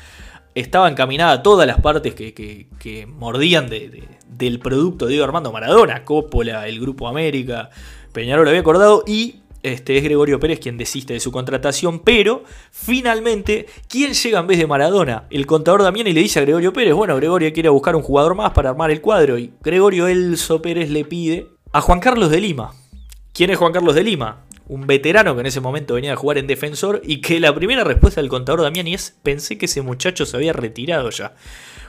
estaba 0.55 0.91
encaminada 0.91 1.43
todas 1.43 1.67
las 1.67 1.81
partes 1.81 2.15
que, 2.15 3.09
mordían 3.09 3.71
del 3.71 4.59
producto 4.59 5.07
de 5.07 5.13
Diego 5.13 5.25
Armando 5.25 5.51
Maradona, 5.51 6.05
Coppola, 6.05 6.69
el 6.69 6.81
Grupo 6.81 7.09
América, 7.09 7.71
Peñarol 8.13 8.47
había 8.47 8.61
acordado 8.61 9.05
y 9.07 9.41
este, 9.65 9.97
es 9.97 10.05
Gregorio 10.05 10.39
Pérez 10.39 10.61
quien 10.61 10.77
desiste 10.77 11.15
de 11.15 11.21
su 11.21 11.33
contratación, 11.33 12.01
pero 12.01 12.45
finalmente, 12.71 13.67
¿quién 13.89 14.13
llega 14.13 14.39
en 14.39 14.47
vez 14.47 14.59
de 14.59 14.67
Maradona? 14.67 15.25
El 15.31 15.47
contador 15.47 15.83
Damián 15.83 16.07
y 16.07 16.13
le 16.13 16.21
dice 16.21 16.39
a 16.39 16.43
Gregorio 16.43 16.75
Pérez, 16.75 16.93
bueno, 16.93 17.17
Gregorio 17.17 17.51
quiere 17.53 17.71
buscar 17.71 17.97
un 17.97 18.03
jugador 18.03 18.35
más 18.35 18.53
para 18.53 18.69
armar 18.69 18.91
el 18.91 19.01
cuadro 19.01 19.39
y 19.39 19.55
Gregorio 19.63 20.07
Elso 20.07 20.61
Pérez 20.61 20.91
le 20.91 21.07
pide 21.07 21.49
a 21.73 21.81
Juan 21.81 22.01
Carlos 22.01 22.31
de 22.31 22.43
Lima. 22.43 22.75
¿Quién 23.33 23.49
es 23.49 23.57
Juan 23.57 23.73
Carlos 23.73 23.95
de 23.95 24.05
Lima? 24.05 24.45
Un 24.69 24.87
veterano 24.87 25.35
que 25.35 25.41
en 25.41 25.47
ese 25.47 25.63
momento 25.63 25.95
venía 25.95 26.13
a 26.13 26.17
jugar 26.17 26.37
en 26.37 26.47
defensor 26.47 27.01
y 27.03 27.23
que 27.23 27.41
la 27.41 27.55
primera 27.55 27.85
respuesta 27.85 28.21
del 28.21 28.29
contador 28.29 28.61
Damián 28.61 28.87
es, 28.87 29.17
pensé 29.23 29.57
que 29.57 29.65
ese 29.65 29.81
muchacho 29.81 30.27
se 30.27 30.37
había 30.37 30.53
retirado 30.53 31.09
ya. 31.09 31.35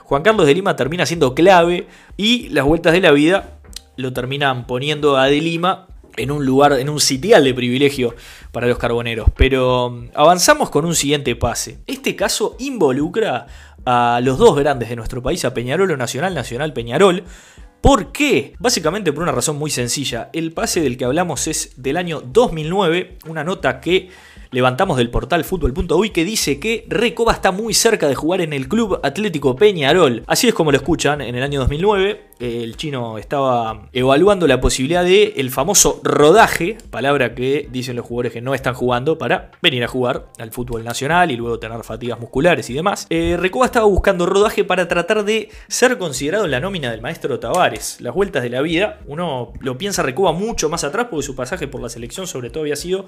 Juan 0.04 0.22
Carlos 0.22 0.46
de 0.46 0.54
Lima 0.54 0.76
termina 0.76 1.04
siendo 1.04 1.34
clave 1.34 1.88
y 2.16 2.48
las 2.48 2.64
vueltas 2.64 2.94
de 2.94 3.02
la 3.02 3.12
vida 3.12 3.58
lo 3.96 4.14
terminan 4.14 4.66
poniendo 4.66 5.16
a 5.16 5.26
De 5.26 5.40
Lima 5.42 5.88
en 6.16 6.30
un 6.30 6.44
lugar, 6.44 6.72
en 6.74 6.88
un 6.88 7.00
sitial 7.00 7.44
de 7.44 7.54
privilegio 7.54 8.14
para 8.52 8.66
los 8.66 8.78
carboneros. 8.78 9.28
Pero 9.36 9.90
mm, 9.90 10.08
avanzamos 10.14 10.70
con 10.70 10.84
un 10.84 10.94
siguiente 10.94 11.36
pase. 11.36 11.78
Este 11.86 12.16
caso 12.16 12.56
involucra 12.58 13.46
a 13.84 14.20
los 14.22 14.38
dos 14.38 14.56
grandes 14.56 14.88
de 14.88 14.96
nuestro 14.96 15.22
país, 15.22 15.44
a 15.44 15.54
Peñarol 15.54 15.90
o 15.90 15.96
Nacional, 15.96 16.34
Nacional 16.34 16.72
Peñarol. 16.72 17.24
¿Por 17.80 18.10
qué? 18.10 18.54
Básicamente 18.58 19.12
por 19.12 19.22
una 19.22 19.32
razón 19.32 19.56
muy 19.58 19.70
sencilla. 19.70 20.28
El 20.32 20.52
pase 20.52 20.80
del 20.80 20.96
que 20.96 21.04
hablamos 21.04 21.46
es 21.46 21.72
del 21.76 21.96
año 21.96 22.20
2009, 22.20 23.18
una 23.28 23.44
nota 23.44 23.80
que 23.80 24.08
levantamos 24.50 24.96
del 24.96 25.10
portal 25.10 25.44
fútbol.uy 25.44 26.10
que 26.10 26.24
dice 26.24 26.58
que 26.58 26.84
Recoba 26.88 27.32
está 27.32 27.52
muy 27.52 27.74
cerca 27.74 28.08
de 28.08 28.14
jugar 28.14 28.40
en 28.40 28.52
el 28.52 28.68
Club 28.68 28.98
Atlético 29.02 29.54
Peñarol. 29.54 30.24
Así 30.26 30.48
es 30.48 30.54
como 30.54 30.72
lo 30.72 30.78
escuchan 30.78 31.20
en 31.20 31.36
el 31.36 31.42
año 31.42 31.60
2009 31.60 32.30
el 32.38 32.76
chino 32.76 33.18
estaba 33.18 33.88
evaluando 33.92 34.46
la 34.46 34.60
posibilidad 34.60 35.04
de 35.04 35.34
el 35.36 35.50
famoso 35.50 36.00
rodaje, 36.04 36.76
palabra 36.90 37.34
que 37.34 37.68
dicen 37.70 37.96
los 37.96 38.06
jugadores 38.06 38.32
que 38.32 38.40
no 38.40 38.54
están 38.54 38.74
jugando 38.74 39.18
para 39.18 39.50
venir 39.62 39.84
a 39.84 39.88
jugar 39.88 40.26
al 40.38 40.50
fútbol 40.50 40.84
nacional 40.84 41.30
y 41.30 41.36
luego 41.36 41.58
tener 41.58 41.82
fatigas 41.82 42.20
musculares 42.20 42.68
y 42.70 42.74
demás. 42.74 43.06
Eh, 43.10 43.36
Recoba 43.38 43.66
estaba 43.66 43.86
buscando 43.86 44.26
rodaje 44.26 44.64
para 44.64 44.88
tratar 44.88 45.24
de 45.24 45.48
ser 45.68 45.98
considerado 45.98 46.44
en 46.44 46.50
la 46.50 46.60
nómina 46.60 46.90
del 46.90 47.00
maestro 47.00 47.38
Tavares. 47.38 48.00
Las 48.00 48.14
vueltas 48.14 48.42
de 48.42 48.50
la 48.50 48.60
vida, 48.60 49.00
uno 49.06 49.52
lo 49.60 49.78
piensa 49.78 50.02
Recoba 50.02 50.32
mucho 50.32 50.68
más 50.68 50.84
atrás 50.84 51.06
porque 51.10 51.24
su 51.24 51.34
pasaje 51.34 51.68
por 51.68 51.80
la 51.80 51.88
selección 51.88 52.26
sobre 52.26 52.50
todo 52.50 52.62
había 52.62 52.76
sido, 52.76 53.06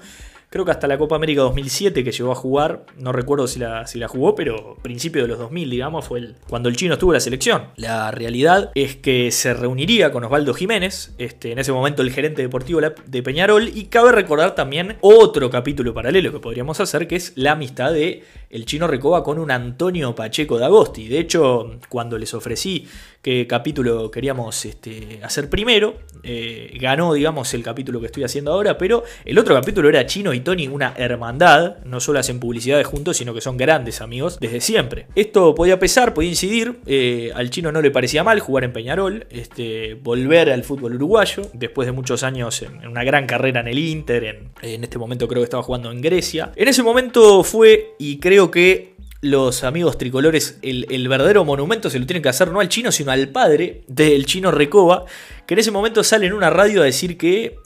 creo 0.49 0.65
que 0.65 0.71
hasta 0.71 0.87
la 0.87 0.97
Copa 0.97 1.15
América 1.15 1.41
2007 1.41 2.03
que 2.03 2.11
llegó 2.11 2.31
a 2.31 2.35
jugar, 2.35 2.85
no 2.97 3.11
recuerdo 3.11 3.47
si 3.47 3.59
la, 3.59 3.85
si 3.85 3.99
la 3.99 4.07
jugó, 4.07 4.35
pero 4.35 4.77
principio 4.81 5.21
de 5.21 5.27
los 5.27 5.37
2000 5.37 5.69
digamos 5.69 6.05
fue 6.05 6.19
el, 6.19 6.35
cuando 6.49 6.69
el 6.69 6.75
chino 6.75 6.93
estuvo 6.93 7.11
en 7.11 7.15
la 7.15 7.19
selección. 7.19 7.63
La 7.75 8.11
realidad 8.11 8.71
es 8.75 8.95
que 8.95 9.18
se 9.31 9.53
reuniría 9.53 10.11
con 10.11 10.23
Osvaldo 10.23 10.53
Jiménez, 10.53 11.13
este, 11.17 11.51
en 11.51 11.59
ese 11.59 11.71
momento 11.71 12.01
el 12.01 12.11
gerente 12.11 12.41
deportivo 12.41 12.79
de 12.81 13.23
Peñarol, 13.23 13.67
y 13.67 13.85
cabe 13.85 14.11
recordar 14.11 14.55
también 14.55 14.97
otro 15.01 15.49
capítulo 15.49 15.93
paralelo 15.93 16.31
que 16.31 16.39
podríamos 16.39 16.79
hacer, 16.79 17.07
que 17.07 17.15
es 17.15 17.33
la 17.35 17.51
amistad 17.51 17.93
de 17.93 18.23
el 18.49 18.65
chino 18.65 18.87
Recoba 18.87 19.23
con 19.23 19.37
un 19.37 19.51
Antonio 19.51 20.15
Pacheco 20.15 20.57
de 20.57 20.65
Agosti. 20.65 21.07
De 21.07 21.19
hecho, 21.19 21.79
cuando 21.87 22.17
les 22.17 22.33
ofrecí 22.33 22.87
qué 23.21 23.45
capítulo 23.47 24.09
queríamos 24.09 24.65
este, 24.65 25.19
hacer 25.23 25.49
primero, 25.49 25.97
eh, 26.23 26.75
ganó, 26.79 27.13
digamos, 27.13 27.53
el 27.53 27.63
capítulo 27.63 27.99
que 27.99 28.07
estoy 28.07 28.23
haciendo 28.23 28.53
ahora, 28.53 28.77
pero 28.77 29.03
el 29.25 29.37
otro 29.37 29.53
capítulo 29.53 29.89
era 29.89 30.05
Chino 30.05 30.33
y 30.33 30.39
Tony, 30.39 30.67
una 30.67 30.93
hermandad, 30.97 31.77
no 31.83 31.99
solo 31.99 32.19
hacen 32.19 32.39
publicidades 32.39 32.87
juntos, 32.87 33.17
sino 33.17 33.33
que 33.33 33.41
son 33.41 33.57
grandes 33.57 34.01
amigos 34.01 34.39
desde 34.39 34.61
siempre. 34.61 35.07
Esto 35.15 35.53
podía 35.53 35.79
pesar, 35.79 36.13
podía 36.13 36.29
incidir, 36.29 36.79
eh, 36.85 37.31
al 37.35 37.49
chino 37.49 37.71
no 37.71 37.81
le 37.81 37.91
parecía 37.91 38.23
mal 38.23 38.39
jugar 38.39 38.63
en 38.63 38.73
Peñarol, 38.73 39.27
este, 39.29 39.95
volver 39.95 40.49
al 40.49 40.63
fútbol 40.63 40.95
uruguayo, 40.95 41.43
después 41.53 41.85
de 41.85 41.91
muchos 41.91 42.23
años 42.23 42.61
en, 42.61 42.87
una 42.87 43.03
gran 43.03 43.27
carrera 43.27 43.59
en 43.59 43.67
el 43.67 43.77
Inter, 43.77 44.23
en, 44.23 44.51
en 44.61 44.83
este 44.83 44.97
momento 44.97 45.27
creo 45.27 45.41
que 45.41 45.45
estaba 45.45 45.63
jugando 45.63 45.91
en 45.91 46.01
Grecia. 46.01 46.51
En 46.55 46.67
ese 46.67 46.83
momento 46.83 47.43
fue, 47.43 47.95
y 47.99 48.19
creo 48.19 48.38
que 48.47 48.95
los 49.21 49.63
amigos 49.63 49.97
tricolores, 49.97 50.59
el, 50.61 51.07
verdadero 51.09 51.43
monumento 51.43 51.89
se 51.89 51.99
lo 51.99 52.05
tienen 52.05 52.23
que 52.23 52.29
hacer 52.29 52.51
no 52.51 52.61
al 52.61 52.69
chino, 52.69 52.91
sino 52.91 53.11
al 53.11 53.29
padre 53.29 53.83
del 53.87 54.25
chino 54.25 54.49
Recoba, 54.49 55.05
que 55.45 55.55
en 55.55 55.59
ese 55.59 55.71
momento 55.71 56.03
sale 56.03 56.27
en 56.27 56.33
una 56.33 56.49
radio 56.49 56.81
a 56.81 56.85
decir 56.85 57.17
que 57.17 57.57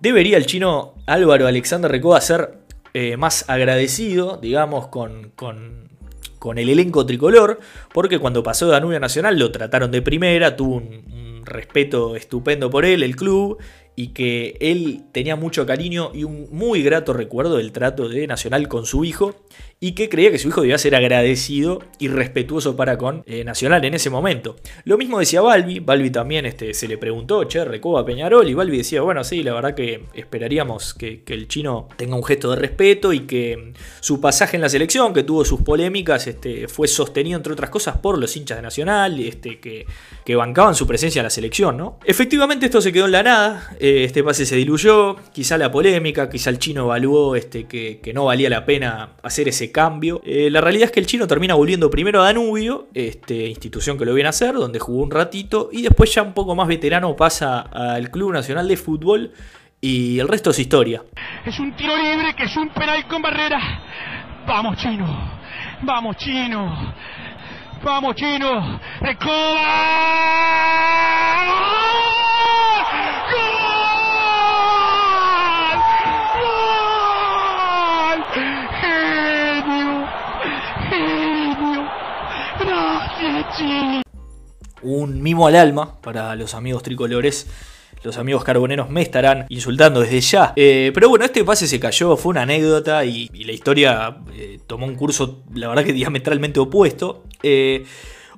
debería 0.00 0.36
el 0.36 0.46
chino 0.46 0.94
Álvaro 1.06 1.46
Alexander 1.46 1.90
Recoba 1.90 2.20
ser 2.20 2.58
eh, 2.92 3.16
más 3.16 3.48
agradecido, 3.48 4.38
digamos, 4.42 4.88
con, 4.88 5.30
con, 5.36 5.86
el 6.56 6.68
elenco 6.68 7.04
tricolor, 7.04 7.58
porque 7.92 8.20
cuando 8.20 8.44
pasó 8.44 8.66
de 8.66 8.72
Danubio 8.72 9.00
Nacional 9.00 9.36
lo 9.36 9.50
trataron 9.50 9.90
de 9.90 10.00
primera, 10.00 10.54
tuvo 10.54 10.76
un 10.76 11.42
respeto 11.44 12.14
estupendo 12.14 12.70
por 12.70 12.84
él, 12.84 13.02
el 13.02 13.16
club, 13.16 13.58
y 13.96 14.08
que 14.08 14.56
él 14.60 15.04
tenía 15.10 15.36
mucho 15.36 15.64
cariño 15.64 16.10
y 16.14 16.24
un 16.24 16.48
muy 16.52 16.82
grato 16.82 17.14
recuerdo 17.14 17.56
del 17.56 17.72
trato 17.72 18.08
de 18.08 18.26
Nacional 18.26 18.68
con 18.68 18.84
su 18.84 19.04
hijo 19.04 19.34
y 19.78 19.92
que 19.92 20.08
creía 20.08 20.30
que 20.30 20.38
su 20.38 20.48
hijo 20.48 20.62
debía 20.62 20.78
ser 20.78 20.94
agradecido 20.94 21.82
y 21.98 22.08
respetuoso 22.08 22.76
para 22.76 22.96
con 22.96 23.22
eh, 23.26 23.44
Nacional 23.44 23.84
en 23.84 23.92
ese 23.92 24.08
momento. 24.08 24.56
Lo 24.84 24.96
mismo 24.96 25.18
decía 25.18 25.42
Balbi, 25.42 25.80
Balbi 25.80 26.10
también 26.10 26.46
este, 26.46 26.72
se 26.72 26.88
le 26.88 26.96
preguntó, 26.96 27.44
che, 27.44 27.62
Recoba 27.64 28.04
Peñarol, 28.04 28.48
y 28.48 28.54
Balbi 28.54 28.78
decía, 28.78 29.02
bueno, 29.02 29.22
sí, 29.22 29.42
la 29.42 29.52
verdad 29.52 29.74
que 29.74 30.04
esperaríamos 30.14 30.94
que, 30.94 31.22
el 31.26 31.48
chino 31.48 31.88
tenga 31.96 32.16
un 32.16 32.24
gesto 32.24 32.50
de 32.50 32.56
respeto 32.56 33.12
y 33.12 33.20
que 33.20 33.74
su 34.00 34.20
pasaje 34.20 34.56
en 34.56 34.62
la 34.62 34.70
selección, 34.70 35.12
que 35.12 35.22
tuvo 35.22 35.44
sus 35.44 35.60
polémicas, 35.60 36.26
este, 36.26 36.66
fue 36.68 36.88
sostenido 36.88 37.36
entre 37.36 37.52
otras 37.52 37.68
cosas 37.68 37.98
por 37.98 38.16
los 38.16 38.34
hinchas 38.34 38.56
de 38.56 38.62
Nacional, 38.62 39.20
este, 39.20 39.60
que, 39.60 39.86
bancaban 40.36 40.74
su 40.74 40.86
presencia 40.86 41.20
en 41.20 41.24
la 41.24 41.30
selección, 41.30 41.76
¿no? 41.78 41.98
Efectivamente 42.04 42.66
esto 42.66 42.80
se 42.82 42.92
quedó 42.92 43.06
en 43.06 43.12
la 43.12 43.22
nada, 43.22 43.74
eh, 43.80 44.04
este 44.04 44.22
pase 44.22 44.44
se 44.44 44.56
diluyó, 44.56 45.16
quizá 45.32 45.56
la 45.56 45.70
polémica, 45.70 46.28
quizá 46.28 46.50
el 46.50 46.58
chino 46.58 46.84
evaluó 46.84 47.36
este, 47.36 47.66
que 47.66 48.12
no 48.12 48.26
valía 48.26 48.50
la 48.50 48.66
pena 48.66 49.14
hacer 49.22 49.48
ese 49.48 49.65
cambio. 49.72 50.20
Eh, 50.24 50.50
la 50.50 50.60
realidad 50.60 50.86
es 50.86 50.92
que 50.92 51.00
el 51.00 51.06
chino 51.06 51.26
termina 51.26 51.54
volviendo 51.54 51.90
primero 51.90 52.22
a 52.22 52.26
Danubio, 52.26 52.86
este, 52.94 53.46
institución 53.46 53.98
que 53.98 54.04
lo 54.04 54.14
viene 54.14 54.28
a 54.28 54.30
hacer, 54.30 54.54
donde 54.54 54.78
jugó 54.78 55.02
un 55.02 55.10
ratito, 55.10 55.68
y 55.72 55.82
después 55.82 56.14
ya 56.14 56.22
un 56.22 56.32
poco 56.32 56.54
más 56.54 56.68
veterano 56.68 57.14
pasa 57.16 57.60
al 57.60 58.10
Club 58.10 58.32
Nacional 58.32 58.68
de 58.68 58.76
Fútbol 58.76 59.32
y 59.80 60.18
el 60.18 60.28
resto 60.28 60.50
es 60.50 60.58
historia. 60.58 61.02
Es 61.44 61.58
un 61.58 61.74
tiro 61.76 61.96
libre 61.96 62.34
que 62.34 62.44
es 62.44 62.56
un 62.56 62.68
penal 62.70 63.06
con 63.08 63.22
barrera. 63.22 63.60
Vamos 64.46 64.76
chino, 64.78 65.06
vamos 65.82 66.16
chino, 66.16 66.94
vamos 67.82 68.14
chino, 68.16 68.80
recoba. 69.00 70.36
Al 85.44 85.56
alma 85.56 86.00
para 86.00 86.36
los 86.36 86.54
amigos 86.54 86.84
tricolores. 86.84 87.48
Los 88.04 88.18
amigos 88.18 88.44
carboneros 88.44 88.88
me 88.88 89.02
estarán 89.02 89.46
insultando 89.48 90.00
desde 90.00 90.20
ya. 90.20 90.52
Eh, 90.54 90.92
pero 90.94 91.08
bueno, 91.08 91.24
este 91.24 91.42
pase 91.42 91.66
se 91.66 91.80
cayó, 91.80 92.16
fue 92.16 92.30
una 92.30 92.42
anécdota 92.42 93.04
y, 93.04 93.28
la 93.44 93.52
historia 93.52 94.18
eh, 94.34 94.60
tomó 94.66 94.86
un 94.86 94.94
curso, 94.94 95.42
la 95.52 95.68
verdad 95.68 95.84
que 95.84 95.92
diametralmente 95.92 96.60
opuesto. 96.60 97.24
Eh, 97.42 97.84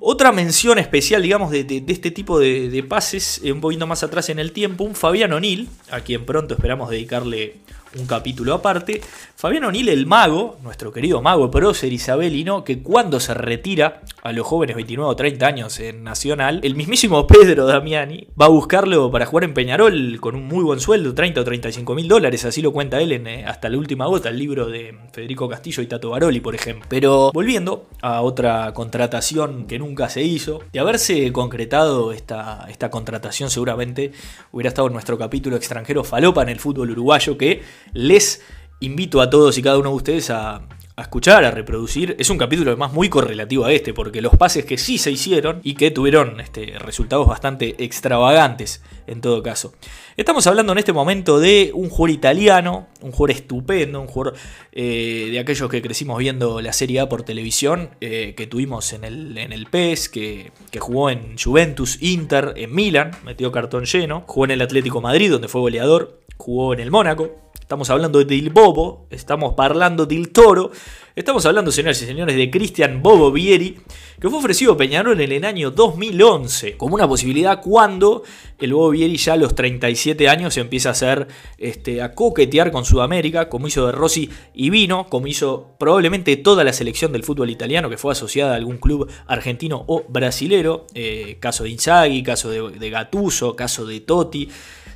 Otra 0.00 0.30
mención 0.30 0.78
especial, 0.78 1.22
digamos, 1.22 1.50
de, 1.50 1.84
este 1.88 2.10
tipo 2.12 2.38
de, 2.38 2.84
pases, 2.88 3.40
eh, 3.42 3.50
un 3.50 3.60
poquito 3.60 3.86
más 3.86 4.04
atrás 4.04 4.28
en 4.28 4.38
el 4.38 4.52
tiempo, 4.52 4.84
un 4.84 4.94
Fabián 4.94 5.32
O'Neill, 5.32 5.68
a 5.90 6.00
quien 6.00 6.24
pronto 6.24 6.54
esperamos 6.54 6.88
dedicarle 6.90 7.56
un 7.96 8.06
capítulo 8.06 8.54
aparte. 8.54 9.00
Fabián 9.34 9.64
O'Neill, 9.64 9.88
el 9.88 10.06
mago, 10.06 10.58
nuestro 10.62 10.92
querido 10.92 11.22
mago 11.22 11.50
prócer 11.50 11.92
isabelino, 11.92 12.64
que 12.64 12.82
cuando 12.82 13.20
se 13.20 13.34
retira 13.34 14.02
a 14.22 14.32
los 14.32 14.46
jóvenes 14.46 14.76
29 14.76 15.10
o 15.10 15.16
30 15.16 15.46
años 15.46 15.78
en 15.80 16.02
Nacional, 16.02 16.60
el 16.64 16.74
mismísimo 16.74 17.26
Pedro 17.28 17.66
Damiani 17.66 18.26
va 18.40 18.46
a 18.46 18.48
buscarlo 18.48 19.10
para 19.10 19.26
jugar 19.26 19.44
en 19.44 19.54
Peñarol 19.54 20.18
con 20.20 20.34
un 20.34 20.46
muy 20.46 20.64
buen 20.64 20.80
sueldo, 20.80 21.14
30 21.14 21.40
o 21.40 21.44
35 21.44 21.94
mil 21.94 22.08
dólares, 22.08 22.44
así 22.44 22.62
lo 22.62 22.72
cuenta 22.72 23.00
él 23.00 23.12
en 23.12 23.26
eh, 23.26 23.44
Hasta 23.46 23.68
la 23.68 23.78
última 23.78 24.06
gota, 24.06 24.28
el 24.28 24.38
libro 24.38 24.66
de 24.66 24.96
Federico 25.12 25.48
Castillo 25.48 25.82
y 25.82 25.86
Tato 25.86 26.10
Baroli, 26.10 26.40
por 26.40 26.54
ejemplo. 26.54 26.86
Pero 26.88 27.30
volviendo 27.32 27.86
a 28.02 28.22
otra 28.22 28.72
contratación 28.74 29.66
que 29.66 29.78
nunca 29.78 30.08
se 30.08 30.22
hizo, 30.22 30.62
de 30.72 30.80
haberse 30.80 31.32
concretado 31.32 32.12
esta, 32.12 32.66
esta 32.68 32.90
contratación 32.90 33.50
seguramente 33.50 34.12
hubiera 34.52 34.68
estado 34.68 34.88
en 34.88 34.94
nuestro 34.94 35.16
capítulo 35.16 35.56
extranjero 35.56 36.04
Falopa 36.04 36.42
en 36.42 36.48
el 36.48 36.58
fútbol 36.58 36.90
uruguayo 36.90 37.38
que 37.38 37.62
les 37.92 38.42
invito 38.80 39.20
a 39.20 39.30
todos 39.30 39.58
y 39.58 39.62
cada 39.62 39.78
uno 39.78 39.90
de 39.90 39.96
ustedes 39.96 40.30
a, 40.30 40.62
escuchar, 40.96 41.44
a 41.44 41.50
reproducir. 41.50 42.16
Es 42.18 42.28
un 42.28 42.38
capítulo 42.38 42.70
además 42.70 42.92
muy 42.92 43.08
correlativo 43.08 43.64
a 43.64 43.72
este, 43.72 43.94
porque 43.94 44.20
los 44.20 44.36
pases 44.36 44.64
que 44.64 44.78
sí 44.78 44.98
se 44.98 45.10
hicieron 45.10 45.60
y 45.62 45.74
que 45.74 45.90
tuvieron 45.90 46.40
este, 46.40 46.74
resultados 46.78 47.26
bastante 47.26 47.82
extravagantes 47.84 48.82
en 49.06 49.20
todo 49.20 49.42
caso. 49.42 49.72
Estamos 50.16 50.46
hablando 50.48 50.72
en 50.72 50.78
este 50.78 50.92
momento 50.92 51.38
de 51.38 51.70
un 51.72 51.88
jugador 51.88 52.10
italiano, 52.10 52.88
un 53.00 53.12
jugador 53.12 53.30
estupendo, 53.30 54.00
un 54.00 54.08
jugador 54.08 54.34
eh, 54.72 55.28
de 55.30 55.38
aquellos 55.38 55.70
que 55.70 55.80
crecimos 55.80 56.18
viendo 56.18 56.60
la 56.60 56.72
Serie 56.72 57.00
A 57.00 57.08
por 57.08 57.22
televisión, 57.22 57.90
eh, 58.00 58.34
que 58.36 58.46
tuvimos 58.48 58.92
en 58.92 59.04
el, 59.04 59.38
en 59.38 59.52
el 59.52 59.66
PES, 59.66 60.08
que, 60.08 60.52
que, 60.70 60.80
jugó 60.80 61.10
en 61.10 61.38
Juventus, 61.38 62.02
Inter, 62.02 62.54
en 62.56 62.74
Milan, 62.74 63.12
metió 63.24 63.52
cartón 63.52 63.84
lleno, 63.84 64.24
jugó 64.26 64.46
en 64.46 64.50
el 64.50 64.62
Atlético 64.62 65.00
Madrid, 65.00 65.30
donde 65.30 65.48
fue 65.48 65.60
goleador, 65.60 66.20
jugó 66.36 66.74
en 66.74 66.80
el 66.80 66.90
Mónaco, 66.90 67.47
Estamos 67.68 67.90
hablando 67.90 68.24
del 68.24 68.48
Bobo, 68.48 69.06
estamos 69.10 69.52
hablando 69.58 70.06
del 70.06 70.30
Toro, 70.30 70.70
estamos 71.14 71.44
hablando, 71.44 71.70
señores 71.70 72.00
y 72.00 72.06
señores, 72.06 72.34
de 72.34 72.50
Cristian 72.50 73.02
Bobo 73.02 73.30
Vieri, 73.30 73.76
que 74.18 74.30
fue 74.30 74.38
ofrecido 74.38 74.72
a 74.72 74.76
Peñarol 74.78 75.20
en 75.20 75.30
el 75.30 75.44
año 75.44 75.70
2011 75.70 76.78
como 76.78 76.94
una 76.94 77.06
posibilidad 77.06 77.60
cuando 77.60 78.22
el 78.58 78.72
Bobo 78.72 78.88
Vieri 78.88 79.18
ya 79.18 79.34
a 79.34 79.36
los 79.36 79.54
37 79.54 80.30
años 80.30 80.56
empieza 80.56 80.88
a 80.88 80.92
hacer 80.92 81.28
este, 81.58 82.00
a 82.00 82.14
coquetear 82.14 82.72
con 82.72 82.86
Sudamérica, 82.86 83.50
como 83.50 83.66
hizo 83.66 83.84
de 83.84 83.92
Rossi 83.92 84.30
y 84.54 84.70
Vino, 84.70 85.06
como 85.10 85.26
hizo 85.26 85.74
probablemente 85.78 86.38
toda 86.38 86.64
la 86.64 86.72
selección 86.72 87.12
del 87.12 87.22
fútbol 87.22 87.50
italiano 87.50 87.90
que 87.90 87.98
fue 87.98 88.12
asociada 88.12 88.54
a 88.54 88.56
algún 88.56 88.78
club 88.78 89.10
argentino 89.26 89.84
o 89.88 90.06
brasilero, 90.08 90.86
eh, 90.94 91.36
caso 91.38 91.64
de 91.64 91.68
Inzaghi, 91.68 92.22
caso 92.22 92.48
de, 92.48 92.78
de 92.78 92.88
Gattuso, 92.88 93.54
caso 93.54 93.84
de 93.84 94.00
Totti 94.00 94.48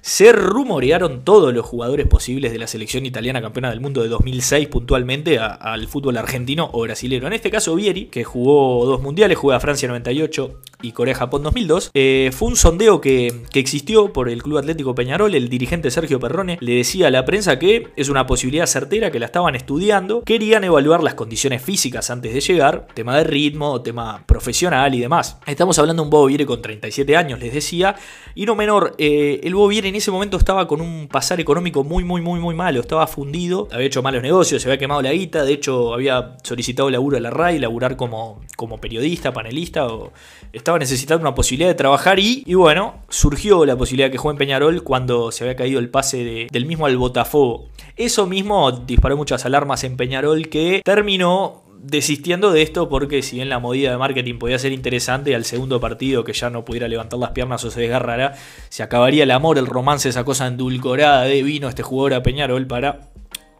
se 0.02 0.32
rumorearon 0.32 1.22
todos 1.22 1.54
los 1.54 1.64
jugadores 1.64 2.08
posibles 2.08 2.50
de 2.50 2.58
la 2.58 2.66
selección 2.66 3.06
italiana 3.06 3.40
campeona 3.40 3.70
del 3.70 3.80
mundo 3.80 4.02
de 4.02 4.08
2006 4.08 4.66
puntualmente 4.66 5.38
al 5.38 5.86
fútbol 5.86 6.16
argentino 6.16 6.68
o 6.72 6.82
brasilero. 6.82 7.28
En 7.28 7.32
este 7.32 7.52
caso 7.52 7.76
Vieri, 7.76 8.06
que 8.06 8.24
jugó 8.24 8.84
dos 8.84 9.00
mundiales, 9.00 9.38
juega 9.38 9.60
Francia 9.60 9.86
98 9.86 10.58
y 10.82 10.90
Corea-Japón 10.90 11.44
2002, 11.44 11.92
eh, 11.94 12.30
fue 12.32 12.48
un 12.48 12.56
sondeo 12.56 13.00
que, 13.00 13.32
existió 13.54 14.12
por 14.12 14.28
el 14.28 14.42
Club 14.42 14.58
Atlético 14.58 14.96
Peñarol. 14.96 15.36
El 15.36 15.48
dirigente 15.48 15.92
Sergio 15.92 16.18
Perrone 16.18 16.58
le 16.60 16.74
decía 16.74 17.06
a 17.06 17.10
la 17.12 17.24
prensa 17.24 17.60
que 17.60 17.92
es 17.94 18.08
una 18.08 18.26
posibilidad 18.26 18.66
certera, 18.66 19.12
que 19.12 19.20
la 19.20 19.26
estaban 19.26 19.54
estudiando, 19.54 20.22
querían 20.24 20.64
evaluar 20.64 21.04
las 21.04 21.14
condiciones 21.14 21.62
físicas 21.62 22.10
antes 22.10 22.34
de 22.34 22.40
llegar, 22.40 22.88
tema 22.94 23.16
de 23.16 23.22
ritmo, 23.22 23.80
tema 23.82 24.24
profesional 24.26 24.96
y 24.96 25.00
demás. 25.00 25.38
Estamos 25.46 25.78
hablando 25.78 26.02
de 26.02 26.06
un 26.06 26.10
Bobo 26.10 26.26
Vieri 26.26 26.44
con 26.44 26.60
37 26.60 27.16
años, 27.16 27.38
les 27.38 27.54
decía, 27.54 27.94
y 28.34 28.46
no 28.46 28.56
menor, 28.56 28.96
eh, 28.98 29.38
el 29.44 29.54
Bobo 29.54 29.68
Vieri 29.68 29.91
en 29.92 29.96
ese 29.96 30.10
momento 30.10 30.38
estaba 30.38 30.66
con 30.66 30.80
un 30.80 31.06
pasar 31.06 31.38
económico 31.38 31.84
muy, 31.84 32.02
muy, 32.02 32.22
muy, 32.22 32.40
muy 32.40 32.54
malo. 32.54 32.80
Estaba 32.80 33.06
fundido, 33.06 33.68
había 33.70 33.88
hecho 33.88 34.02
malos 34.02 34.22
negocios, 34.22 34.62
se 34.62 34.68
había 34.68 34.78
quemado 34.78 35.02
la 35.02 35.12
guita. 35.12 35.44
De 35.44 35.52
hecho, 35.52 35.92
había 35.92 36.38
solicitado 36.42 36.88
laburo 36.88 37.18
a 37.18 37.20
la 37.20 37.28
RAI, 37.28 37.58
laburar 37.58 37.96
como, 37.96 38.40
como 38.56 38.80
periodista, 38.80 39.34
panelista. 39.34 39.86
O 39.86 40.10
estaba 40.54 40.78
necesitando 40.78 41.20
una 41.20 41.34
posibilidad 41.34 41.68
de 41.68 41.74
trabajar 41.74 42.18
y, 42.18 42.42
y 42.46 42.54
bueno, 42.54 43.02
surgió 43.10 43.66
la 43.66 43.76
posibilidad 43.76 44.10
que 44.10 44.16
juegue 44.16 44.36
en 44.36 44.38
Peñarol 44.38 44.82
cuando 44.82 45.30
se 45.30 45.44
había 45.44 45.56
caído 45.56 45.78
el 45.78 45.90
pase 45.90 46.46
del 46.50 46.64
mismo 46.64 46.86
al 46.86 46.96
Botafogo. 46.96 47.68
Eso 47.94 48.26
mismo 48.26 48.72
disparó 48.72 49.18
muchas 49.18 49.44
alarmas 49.44 49.84
en 49.84 49.98
Peñarol 49.98 50.48
que 50.48 50.80
terminó 50.82 51.64
desistiendo 51.82 52.52
de 52.52 52.62
esto 52.62 52.88
porque 52.88 53.22
si 53.22 53.36
bien 53.36 53.48
la 53.48 53.58
movida 53.58 53.90
de 53.90 53.98
marketing 53.98 54.38
podía 54.38 54.58
ser 54.58 54.72
interesante, 54.72 55.34
al 55.34 55.44
segundo 55.44 55.80
partido 55.80 56.24
que 56.24 56.32
ya 56.32 56.48
no 56.48 56.64
pudiera 56.64 56.88
levantar 56.88 57.18
las 57.18 57.30
piernas 57.30 57.64
o 57.64 57.70
se 57.70 57.80
desgarrara, 57.80 58.34
se 58.68 58.82
acabaría 58.82 59.24
el 59.24 59.30
amor, 59.30 59.58
el 59.58 59.66
romance, 59.66 60.08
esa 60.08 60.24
cosa 60.24 60.46
endulcorada 60.46 61.22
de 61.24 61.42
vino 61.42 61.68
este 61.68 61.82
jugador 61.82 62.14
a 62.14 62.22
Peñarol 62.22 62.66
para 62.66 63.12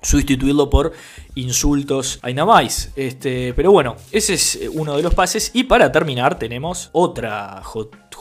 sustituirlo 0.03 0.69
por 0.69 0.93
insultos 1.35 2.19
a 2.23 2.31
Inamais. 2.31 2.93
Este, 2.97 3.55
pero 3.55 3.73
bueno, 3.73 3.97
ese 4.11 4.35
es 4.35 4.59
uno 4.73 4.97
de 4.97 5.03
los 5.03 5.15
pases. 5.15 5.51
Y 5.55 5.65
para 5.65 5.93
terminar, 5.93 6.39
tenemos 6.39 6.91
otra 6.93 7.61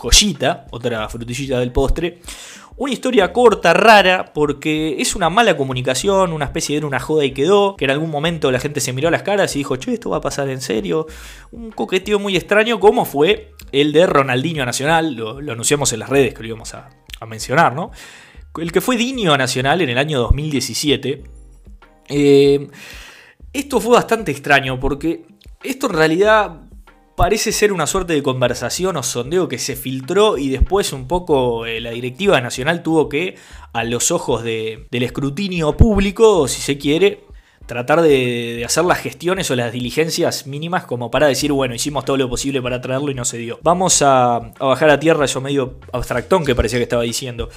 joyita, 0.01 0.65
otra 0.71 1.07
frutillita 1.09 1.59
del 1.59 1.71
postre. 1.71 2.21
Una 2.77 2.91
historia 2.91 3.31
corta, 3.31 3.73
rara, 3.73 4.31
porque 4.33 4.95
es 4.99 5.15
una 5.15 5.29
mala 5.29 5.55
comunicación, 5.55 6.33
una 6.33 6.45
especie 6.45 6.79
de 6.79 6.85
una 6.87 6.99
joda 6.99 7.23
y 7.23 7.31
quedó, 7.31 7.75
que 7.75 7.85
en 7.85 7.91
algún 7.91 8.09
momento 8.09 8.49
la 8.51 8.59
gente 8.59 8.79
se 8.79 8.93
miró 8.93 9.09
a 9.09 9.11
las 9.11 9.21
caras 9.21 9.55
y 9.55 9.59
dijo, 9.59 9.75
che, 9.75 9.93
esto 9.93 10.09
va 10.09 10.17
a 10.17 10.21
pasar 10.21 10.49
en 10.49 10.61
serio. 10.61 11.05
Un 11.51 11.71
coqueteo 11.71 12.17
muy 12.17 12.35
extraño, 12.35 12.79
como 12.79 13.05
fue 13.05 13.51
el 13.71 13.91
de 13.91 14.07
Ronaldinho 14.07 14.65
Nacional, 14.65 15.13
lo, 15.13 15.37
anunciamos 15.37 15.93
en 15.93 15.99
las 15.99 16.09
redes 16.09 16.33
que 16.33 16.41
lo 16.41 16.47
íbamos 16.47 16.73
a, 16.73 16.89
mencionar, 17.27 17.75
¿no? 17.75 17.91
El 18.57 18.71
que 18.71 18.81
fue 18.81 18.97
Diño 18.97 19.37
Nacional 19.37 19.81
en 19.81 19.89
el 19.89 19.99
año 19.99 20.19
2017. 20.19 21.23
Eh, 22.09 22.67
esto 23.53 23.79
fue 23.79 23.93
bastante 23.93 24.31
extraño 24.31 24.79
porque 24.79 25.25
esto 25.61 25.85
en 25.85 25.93
realidad 25.93 26.61
parece 27.21 27.51
ser 27.51 27.71
una 27.71 27.85
suerte 27.85 28.13
de 28.13 28.23
conversación 28.23 28.97
o 28.97 29.03
sondeo 29.03 29.47
que 29.47 29.59
se 29.59 29.75
filtró 29.75 30.39
y 30.39 30.49
después 30.49 30.91
un 30.91 31.07
poco 31.07 31.67
eh, 31.67 31.79
la 31.79 31.91
directiva 31.91 32.41
nacional 32.41 32.81
tuvo 32.81 33.09
que, 33.09 33.35
a 33.73 33.83
los 33.83 34.09
ojos 34.09 34.41
del 34.41 34.87
escrutinio 34.91 35.77
público, 35.77 36.47
si 36.47 36.63
se 36.63 36.79
quiere, 36.79 37.23
tratar 37.67 38.01
de, 38.01 38.63
hacer 38.65 38.85
las 38.85 38.97
gestiones 38.97 39.51
o 39.51 39.55
las 39.55 39.71
diligencias 39.71 40.47
mínimas 40.47 40.85
como 40.85 41.11
para 41.11 41.27
decir, 41.27 41.51
bueno, 41.51 41.75
hicimos 41.75 42.05
todo 42.05 42.17
lo 42.17 42.27
posible 42.27 42.59
para 42.59 42.81
traerlo 42.81 43.11
y 43.11 43.13
no 43.13 43.23
se 43.23 43.37
dio. 43.37 43.59
Vamos 43.61 44.01
a, 44.01 44.37
a 44.37 44.65
bajar 44.65 44.89
a 44.89 44.99
tierra 44.99 45.25
eso 45.25 45.41
medio 45.41 45.75
abstractón 45.93 46.43
que 46.43 46.55
parecía 46.55 46.79
que 46.79 46.83
estaba 46.83 47.03
diciendo. 47.03 47.49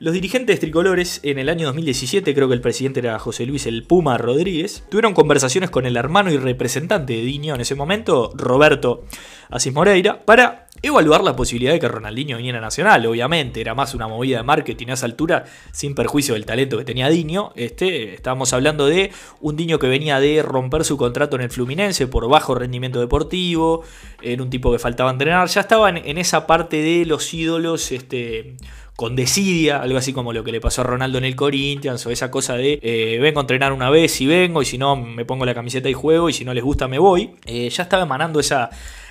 Los 0.00 0.14
dirigentes 0.14 0.58
tricolores 0.60 1.20
en 1.24 1.38
el 1.38 1.50
año 1.50 1.66
2017, 1.66 2.34
creo 2.34 2.48
que 2.48 2.54
el 2.54 2.62
presidente 2.62 3.00
era 3.00 3.18
José 3.18 3.44
Luis 3.44 3.66
el 3.66 3.82
Puma 3.82 4.16
Rodríguez, 4.16 4.82
tuvieron 4.88 5.12
conversaciones 5.12 5.68
con 5.68 5.84
el 5.84 5.94
hermano 5.94 6.32
y 6.32 6.38
representante 6.38 7.12
de 7.12 7.20
Diño 7.20 7.54
en 7.54 7.60
ese 7.60 7.74
momento, 7.74 8.32
Roberto 8.34 9.04
Asís 9.50 9.74
Moreira, 9.74 10.22
para 10.24 10.68
evaluar 10.82 11.22
la 11.22 11.36
posibilidad 11.36 11.72
de 11.72 11.80
que 11.80 11.88
Ronaldinho 11.88 12.38
viniera 12.38 12.58
a 12.58 12.62
Nacional. 12.62 13.04
Obviamente, 13.04 13.60
era 13.60 13.74
más 13.74 13.94
una 13.94 14.08
movida 14.08 14.38
de 14.38 14.42
marketing 14.42 14.88
a 14.88 14.92
esa 14.94 15.06
altura, 15.06 15.44
sin 15.72 15.94
perjuicio 15.94 16.34
del 16.34 16.46
talento 16.46 16.78
que 16.78 16.84
tenía 16.84 17.08
Diño. 17.08 17.52
Este, 17.54 18.14
estábamos 18.14 18.52
hablando 18.52 18.86
de 18.86 19.12
un 19.40 19.56
Diño 19.56 19.78
que 19.78 19.88
venía 19.88 20.20
de 20.20 20.42
romper 20.42 20.84
su 20.84 20.96
contrato 20.96 21.36
en 21.36 21.42
el 21.42 21.50
Fluminense 21.50 22.06
por 22.06 22.28
bajo 22.28 22.54
rendimiento 22.54 23.00
deportivo, 23.00 23.82
era 24.22 24.42
un 24.42 24.50
tipo 24.50 24.72
que 24.72 24.78
faltaba 24.78 25.10
entrenar, 25.10 25.48
ya 25.48 25.60
estaba 25.60 25.90
en, 25.90 26.18
esa 26.18 26.46
parte 26.46 26.78
de 26.78 27.04
los 27.04 27.32
ídolos, 27.34 27.92
este 27.92 28.56
con 29.00 29.16
desidia, 29.16 29.80
algo 29.80 29.96
así 29.96 30.12
como 30.12 30.34
lo 30.34 30.44
que 30.44 30.52
le 30.52 30.60
pasó 30.60 30.82
a 30.82 30.84
Ronaldo 30.84 31.16
en 31.16 31.24
el 31.24 31.34
Corinthians, 31.34 32.04
o 32.04 32.10
esa 32.10 32.30
cosa 32.30 32.58
de 32.58 32.78
eh, 32.82 33.18
vengo 33.18 33.40
a 33.40 33.44
entrenar 33.44 33.72
una 33.72 33.88
vez 33.88 34.20
y 34.20 34.26
vengo, 34.26 34.60
y 34.60 34.66
si 34.66 34.76
no 34.76 34.94
me 34.94 35.24
pongo 35.24 35.46
la 35.46 35.54
camiseta 35.54 35.88
y 35.88 35.94
juego, 35.94 36.28
y 36.28 36.34
si 36.34 36.44
no 36.44 36.52
les 36.52 36.62
gusta 36.62 36.86
me 36.86 36.98
voy. 36.98 37.30
Eh, 37.46 37.70
ya 37.70 37.84
estaba 37.84 38.02
emanando 38.02 38.40
esa, 38.40 38.68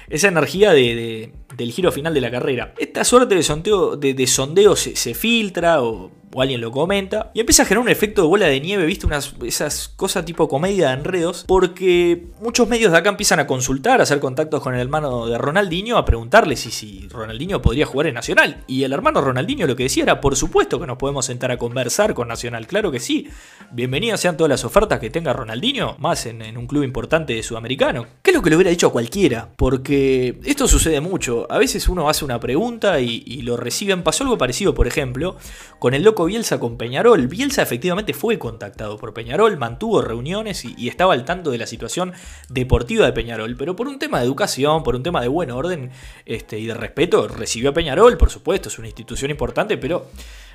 esa 0.07 0.27
energía 0.27 0.73
de, 0.73 1.31
del 1.57 1.71
giro 1.71 1.91
final 1.91 2.13
de 2.13 2.21
la 2.21 2.29
carrera. 2.29 2.75
Esta 2.77 3.03
suerte 3.03 3.33
de 3.33 3.41
sondeo, 3.41 3.95
de, 3.95 4.27
sondeo 4.27 4.75
se, 4.75 4.95
se, 4.95 5.15
filtra 5.15 5.81
o 5.81 6.11
o 6.33 6.41
alguien 6.41 6.61
lo 6.61 6.71
comenta, 6.71 7.31
y 7.33 7.39
empieza 7.39 7.63
a 7.63 7.65
generar 7.65 7.83
un 7.83 7.89
efecto 7.89 8.21
de 8.21 8.27
bola 8.27 8.47
de 8.47 8.59
nieve, 8.59 8.85
¿viste? 8.85 9.05
Unas, 9.05 9.33
esas 9.43 9.89
cosas 9.89 10.25
tipo 10.25 10.47
comedia 10.47 10.89
de 10.89 10.93
enredos, 10.93 11.45
porque 11.47 12.27
muchos 12.41 12.67
medios 12.67 12.91
de 12.91 12.97
acá 12.97 13.09
empiezan 13.09 13.39
a 13.39 13.47
consultar, 13.47 13.99
a 13.99 14.03
hacer 14.03 14.19
contactos 14.19 14.61
con 14.61 14.75
el 14.75 14.81
hermano 14.81 15.27
de 15.27 15.37
Ronaldinho, 15.37 15.97
a 15.97 16.05
preguntarle 16.05 16.55
si, 16.55 16.71
si 16.71 17.07
Ronaldinho 17.09 17.61
podría 17.61 17.85
jugar 17.85 18.07
en 18.07 18.15
Nacional. 18.15 18.63
Y 18.67 18.83
el 18.83 18.93
hermano 18.93 19.21
Ronaldinho 19.21 19.67
lo 19.67 19.75
que 19.75 19.83
decía 19.83 20.03
era, 20.03 20.21
por 20.21 20.35
supuesto 20.35 20.79
que 20.79 20.87
nos 20.87 20.97
podemos 20.97 21.25
sentar 21.25 21.51
a 21.51 21.57
conversar 21.57 22.13
con 22.13 22.27
Nacional, 22.27 22.67
claro 22.67 22.91
que 22.91 22.99
sí. 22.99 23.29
Bienvenidas 23.71 24.19
sean 24.19 24.37
todas 24.37 24.49
las 24.49 24.65
ofertas 24.65 24.99
que 24.99 25.09
tenga 25.09 25.33
Ronaldinho, 25.33 25.95
más 25.99 26.25
en, 26.25 26.39
un 26.57 26.67
club 26.67 26.83
importante 26.83 27.33
de 27.33 27.43
sudamericano. 27.43 28.05
¿Qué 28.21 28.31
es 28.31 28.35
lo 28.35 28.41
que 28.41 28.49
le 28.49 28.55
hubiera 28.55 28.71
dicho 28.71 28.87
a 28.87 28.91
cualquiera? 28.91 29.49
Porque 29.55 30.39
esto 30.43 30.67
sucede 30.67 31.01
mucho. 31.01 31.47
A 31.49 31.57
veces 31.57 31.87
uno 31.89 32.09
hace 32.09 32.25
una 32.25 32.39
pregunta 32.39 32.99
y, 32.99 33.23
y 33.25 33.41
lo 33.41 33.57
reciben. 33.57 34.03
Pasó 34.03 34.23
algo 34.23 34.37
parecido, 34.37 34.73
por 34.73 34.87
ejemplo, 34.87 35.37
con 35.79 35.93
el 35.93 36.03
loco 36.03 36.18
Bielsa 36.25 36.59
con 36.59 36.77
Peñarol. 36.77 37.27
Bielsa 37.27 37.61
efectivamente 37.61 38.13
fue 38.13 38.39
contactado 38.39 38.97
por 38.97 39.13
Peñarol, 39.13 39.57
mantuvo 39.57 40.01
reuniones 40.01 40.65
y, 40.65 40.87
estaba 40.87 41.13
al 41.13 41.25
tanto 41.25 41.51
de 41.51 41.57
la 41.57 41.67
situación 41.67 42.13
deportiva 42.49 43.05
de 43.05 43.13
Peñarol, 43.13 43.55
pero 43.55 43.75
por 43.75 43.87
un 43.87 43.99
tema 43.99 44.19
de 44.19 44.25
educación, 44.25 44.83
por 44.83 44.95
un 44.95 45.03
tema 45.03 45.21
de 45.21 45.27
buen 45.27 45.51
orden 45.51 45.91
este, 46.25 46.59
y 46.59 46.65
de 46.65 46.73
respeto, 46.73 47.27
recibió 47.27 47.69
a 47.69 47.73
Peñarol, 47.73 48.17
por 48.17 48.29
supuesto, 48.29 48.69
es 48.69 48.79
una 48.79 48.87
institución 48.87 49.31
importante, 49.31 49.77
pero 49.77 50.07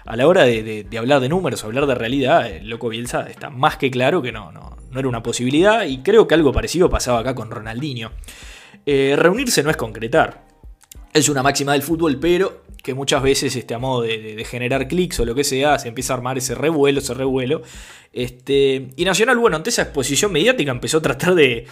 a 0.04 0.16
la 0.16 0.26
hora 0.26 0.44
de, 0.44 0.86
hablar 0.98 1.20
de 1.20 1.28
números, 1.28 1.64
hablar 1.64 1.86
de 1.86 1.94
realidad, 1.94 2.50
el 2.50 2.68
Loco 2.68 2.88
Bielsa 2.88 3.28
está 3.28 3.50
más 3.50 3.76
que 3.76 3.90
claro 3.90 4.20
que 4.22 4.32
no, 4.32 4.52
no, 4.52 4.76
no 4.90 4.98
era 4.98 5.08
una 5.08 5.22
posibilidad 5.22 5.84
y 5.84 6.02
creo 6.02 6.28
que 6.28 6.34
algo 6.34 6.52
parecido 6.52 6.90
pasaba 6.90 7.20
acá 7.20 7.34
con 7.34 7.50
Ronaldinho. 7.50 8.10
Eh, 8.86 9.14
reunirse 9.16 9.62
no 9.62 9.70
es 9.70 9.76
concretar. 9.76 10.44
Es 11.12 11.28
una 11.28 11.42
máxima 11.42 11.72
del 11.72 11.82
fútbol, 11.82 12.18
pero 12.18 12.63
que 12.84 12.92
muchas 12.92 13.22
veces 13.22 13.56
este, 13.56 13.72
a 13.72 13.78
modo 13.78 14.02
de, 14.02 14.44
generar 14.44 14.86
clics 14.86 15.18
o 15.18 15.24
lo 15.24 15.34
que 15.34 15.42
sea, 15.42 15.78
se 15.78 15.88
empieza 15.88 16.12
a 16.12 16.18
armar 16.18 16.36
ese 16.36 16.54
revuelo, 16.54 16.98
ese 16.98 17.14
revuelo. 17.14 17.62
Este, 18.12 18.90
y 18.94 19.04
Nacional, 19.06 19.38
bueno, 19.38 19.56
ante 19.56 19.70
esa 19.70 19.82
exposición 19.82 20.30
mediática 20.30 20.70
empezó 20.70 20.98
a 20.98 21.02
tratar 21.02 21.34
de, 21.34 21.66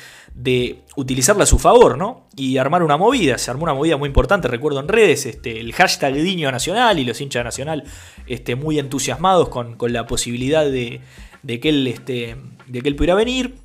utilizarla 0.96 1.44
a 1.44 1.46
su 1.46 1.58
favor, 1.58 1.98
¿no? 1.98 2.28
Y 2.34 2.56
armar 2.56 2.82
una 2.82 2.96
movida, 2.96 3.36
se 3.36 3.50
armó 3.50 3.64
una 3.64 3.74
movida 3.74 3.98
muy 3.98 4.06
importante, 4.06 4.48
recuerdo 4.48 4.80
en 4.80 4.88
redes, 4.88 5.26
este, 5.26 5.60
el 5.60 5.74
hashtag 5.74 6.14
Diño 6.14 6.50
Nacional 6.50 6.98
y 6.98 7.04
los 7.04 7.20
hinchas 7.20 7.44
Nacional 7.44 7.84
este, 8.26 8.56
muy 8.56 8.78
entusiasmados 8.78 9.50
con, 9.50 9.76
la 9.92 10.06
posibilidad 10.06 10.64
de, 10.64 11.02
que 11.60 11.68
él, 11.68 11.86
este, 11.88 12.36
de 12.68 12.80
que 12.80 12.88
él 12.88 12.96
pudiera 12.96 13.14
venir. 13.14 13.56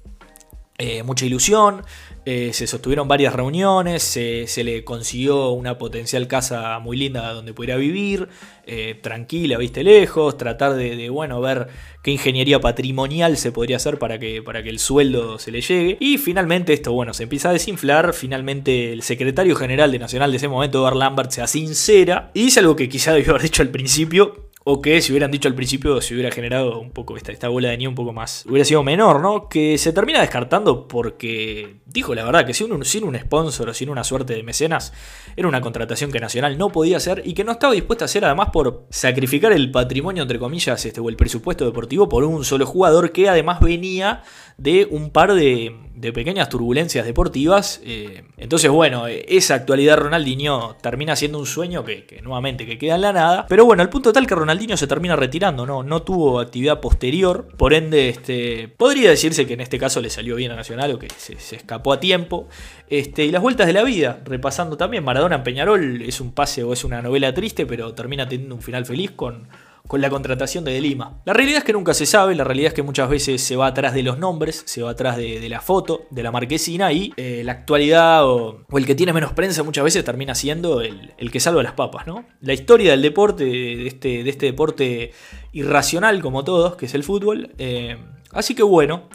Eh, 0.80 1.02
mucha 1.02 1.26
ilusión. 1.26 1.84
Eh, 2.26 2.52
se 2.54 2.68
sostuvieron 2.68 3.08
varias 3.08 3.34
reuniones, 3.34 4.04
se, 4.04 4.64
le 4.64 4.84
consiguió 4.84 5.52
una 5.52 5.78
potencial 5.78 6.28
casa 6.28 6.78
muy 6.80 6.98
linda 6.98 7.32
donde 7.32 7.54
pudiera 7.54 7.78
vivir, 7.78 8.28
eh, 8.66 9.00
tranquila, 9.02 9.58
viste 9.58 9.82
lejos, 9.82 10.38
tratar 10.38 10.74
de, 10.74 11.10
bueno, 11.10 11.40
ver 11.40 11.70
qué 12.04 12.12
ingeniería 12.12 12.60
patrimonial 12.60 13.38
se 13.38 13.54
podría 13.54 13.78
hacer 13.78 13.98
para 13.98 14.20
que, 14.20 14.44
para 14.44 14.62
que 14.62 14.70
el 14.70 14.80
sueldo 14.80 15.40
se 15.40 15.52
le 15.52 15.62
llegue. 15.62 15.98
Y 16.02 16.18
finalmente 16.18 16.74
esto, 16.74 16.92
bueno, 16.92 17.14
se 17.14 17.24
empieza 17.24 17.50
a 17.50 17.54
desinflar, 17.54 18.14
finalmente 18.14 18.92
el 18.92 19.04
secretario 19.04 19.56
general 19.56 19.92
de 19.92 20.00
Nacional 20.00 20.30
de 20.32 20.38
ese 20.38 20.50
momento, 20.50 20.80
Edward 20.80 20.98
Lambert, 20.98 21.32
se 21.32 21.48
sincera 21.48 22.30
y 22.34 22.44
dice 22.44 22.60
algo 22.60 22.76
que 22.76 22.90
quizá 22.90 23.14
debió 23.14 23.32
haber 23.32 23.44
dicho 23.44 23.62
al 23.62 23.70
principio, 23.70 24.47
o 24.70 24.82
que 24.82 25.02
si 25.02 25.14
hubieran 25.14 25.32
dicho 25.32 25.48
al 25.48 25.56
principio 25.56 26.02
se 26.02 26.14
hubiera 26.14 26.30
generado 26.30 26.78
un 26.82 26.92
poco 26.92 27.16
esta, 27.16 27.32
esta 27.32 27.48
bola 27.48 27.70
de 27.70 27.78
nieve 27.78 27.88
un 27.88 27.96
poco 27.96 28.12
más, 28.12 28.46
hubiera 28.50 28.66
sido 28.66 28.84
menor, 28.84 29.22
¿no? 29.22 29.48
Que 29.48 29.78
se 29.78 29.94
termina 29.94 30.20
descartando 30.20 30.90
porque 30.90 31.78
dijo 31.86 32.14
la 32.14 32.26
verdad 32.26 32.46
que 32.46 32.54
sin 32.54 32.74
un, 32.74 32.84
sin 32.84 33.06
un 33.06 33.18
sponsor 33.18 33.70
o 33.70 33.74
sin 33.74 33.88
una 33.88 34.04
suerte 34.04 34.34
de 34.34 34.44
mecenas 34.44 34.92
era 35.38 35.48
una 35.48 35.62
contratación 35.62 36.12
que 36.12 36.20
Nacional 36.20 36.58
no 36.58 36.70
podía 36.70 36.98
hacer 36.98 37.22
y 37.24 37.34
que 37.34 37.46
no 37.46 37.54
estaba 37.54 37.72
dispuesta 37.72 38.04
a 38.04 38.08
hacer 38.08 38.26
además 38.26 38.50
por 38.52 38.86
sacrificar 38.90 39.54
el 39.54 39.72
patrimonio 39.72 40.24
entre 40.24 40.38
comillas 40.38 40.86
este, 40.86 41.00
o 41.00 41.08
el 41.08 41.16
presupuesto 41.16 41.64
deportivo 41.64 42.10
por 42.10 42.26
un 42.26 42.44
solo 42.44 42.66
jugador 42.66 43.14
que 43.14 43.30
además 43.30 43.62
venía 43.62 44.22
de 44.58 44.88
un 44.90 45.12
par 45.12 45.34
de, 45.34 45.76
pequeñas 46.14 46.50
turbulencias 46.50 47.06
deportivas. 47.06 47.80
Eh, 47.84 48.24
entonces, 48.38 48.72
bueno, 48.72 49.08
esa 49.08 49.56
actualidad 49.56 49.98
Ronaldinho 49.98 50.76
termina 50.82 51.16
siendo 51.16 51.40
un 51.40 51.46
sueño 51.46 51.84
que, 51.86 52.20
nuevamente 52.24 52.66
que 52.66 52.78
queda 52.78 52.96
en 52.96 53.02
la 53.02 53.14
nada. 53.14 53.46
Pero 53.48 53.66
bueno, 53.66 53.84
al 53.84 53.90
punto 53.90 54.12
tal 54.12 54.26
que 54.26 54.36
Ronaldinho 54.36 54.78
se 54.78 54.88
termina 54.88 55.16
retirando, 55.16 55.66
no, 55.66 55.84
no 55.84 56.02
tuvo 56.02 56.40
actividad 56.40 56.80
posterior. 56.80 57.48
Por 57.58 57.74
ende, 57.74 58.10
este, 58.10 58.68
podría 58.68 59.10
decirse 59.10 59.46
que 59.46 59.54
en 59.54 59.62
este 59.62 59.78
caso 59.78 60.02
le 60.02 60.10
salió 60.10 60.36
bien 60.36 60.52
a 60.52 60.56
Nacional 60.56 60.92
o 60.92 61.00
que 61.00 61.08
se, 61.16 61.34
escapó 61.56 61.94
a 61.94 62.00
tiempo. 62.00 62.48
Este, 62.90 63.26
y 63.26 63.32
las 63.32 63.42
vueltas 63.42 63.68
de 63.68 63.74
la 63.74 63.84
vida, 63.84 64.22
repasando 64.26 64.78
también, 64.78 65.04
Maradona 65.04 65.36
en 65.36 65.44
Peñarol 65.44 66.02
es 66.02 66.20
un 66.20 66.32
pase 66.32 66.64
o 66.64 66.74
es 66.74 66.84
una 66.84 67.02
novela 67.02 67.34
triste, 67.34 67.66
pero 67.66 67.94
termina 67.94 68.28
teniendo 68.28 68.56
un 68.56 68.62
final 68.62 68.86
feliz 68.86 69.12
con 69.12 69.48
con 69.88 70.02
la 70.02 70.10
contratación 70.10 70.64
de, 70.64 70.80
Lima. 70.80 71.22
La 71.26 71.34
realidad 71.34 71.60
es 71.60 71.64
que 71.64 71.74
nunca 71.74 71.94
se 71.94 72.06
sabe, 72.06 72.36
la 72.36 72.44
realidad 72.44 72.68
es 72.70 72.74
que 72.74 72.84
muchas 72.84 73.10
veces 73.10 73.42
se 73.42 73.56
va 73.56 73.68
atrás 73.68 73.94
de 73.94 74.04
los 74.04 74.20
nombres, 74.20 74.64
se 74.66 74.84
va 74.84 74.92
atrás 74.92 75.18
de, 75.18 75.48
la 75.50 75.62
foto, 75.62 76.06
de 76.12 76.24
la 76.24 76.32
marquesina 76.32 76.92
y 76.92 77.14
eh, 77.18 77.42
la 77.44 77.54
actualidad 77.54 78.28
o, 78.28 78.66
el 78.74 78.86
que 78.86 78.96
tiene 78.96 79.14
menos 79.14 79.34
prensa 79.34 79.64
muchas 79.64 79.84
veces 79.84 80.04
termina 80.04 80.36
siendo 80.36 80.82
el, 80.82 81.32
que 81.32 81.40
salva 81.40 81.64
las 81.64 81.74
papas, 81.74 82.06
¿no? 82.06 82.26
La 82.42 82.54
historia 82.54 82.92
del 82.92 83.02
deporte, 83.02 83.46
de 83.46 83.88
este, 83.88 84.24
de 84.24 84.30
este 84.30 84.46
deporte 84.48 85.12
irracional 85.54 86.22
como 86.22 86.44
todos, 86.44 86.76
que 86.76 86.86
es 86.86 86.94
el 86.94 87.04
fútbol. 87.04 87.52
Eh, 87.58 87.98
así 88.32 88.54
que 88.56 88.64
bueno. 88.64 89.10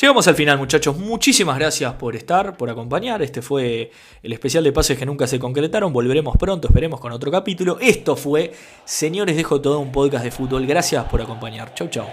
Llegamos 0.00 0.26
al 0.26 0.34
final, 0.34 0.58
muchachos. 0.58 0.96
Muchísimas 0.98 1.56
gracias 1.56 1.92
por 1.94 2.16
estar, 2.16 2.56
por 2.56 2.68
acompañar. 2.68 3.22
Este 3.22 3.42
fue 3.42 3.92
el 4.22 4.32
especial 4.32 4.64
de 4.64 4.72
pases 4.72 4.98
que 4.98 5.06
nunca 5.06 5.28
se 5.28 5.38
concretaron. 5.38 5.92
Volveremos 5.92 6.36
pronto, 6.36 6.66
esperemos 6.66 6.98
con 6.98 7.12
otro 7.12 7.30
capítulo. 7.30 7.78
Esto 7.80 8.16
fue 8.16 8.52
Señores, 8.84 9.36
dejo 9.36 9.60
todo 9.60 9.78
un 9.78 9.92
podcast 9.92 10.24
de 10.24 10.32
fútbol. 10.32 10.66
Gracias 10.66 11.04
por 11.04 11.22
acompañar. 11.22 11.74
Chau, 11.74 11.88
chau. 11.88 12.06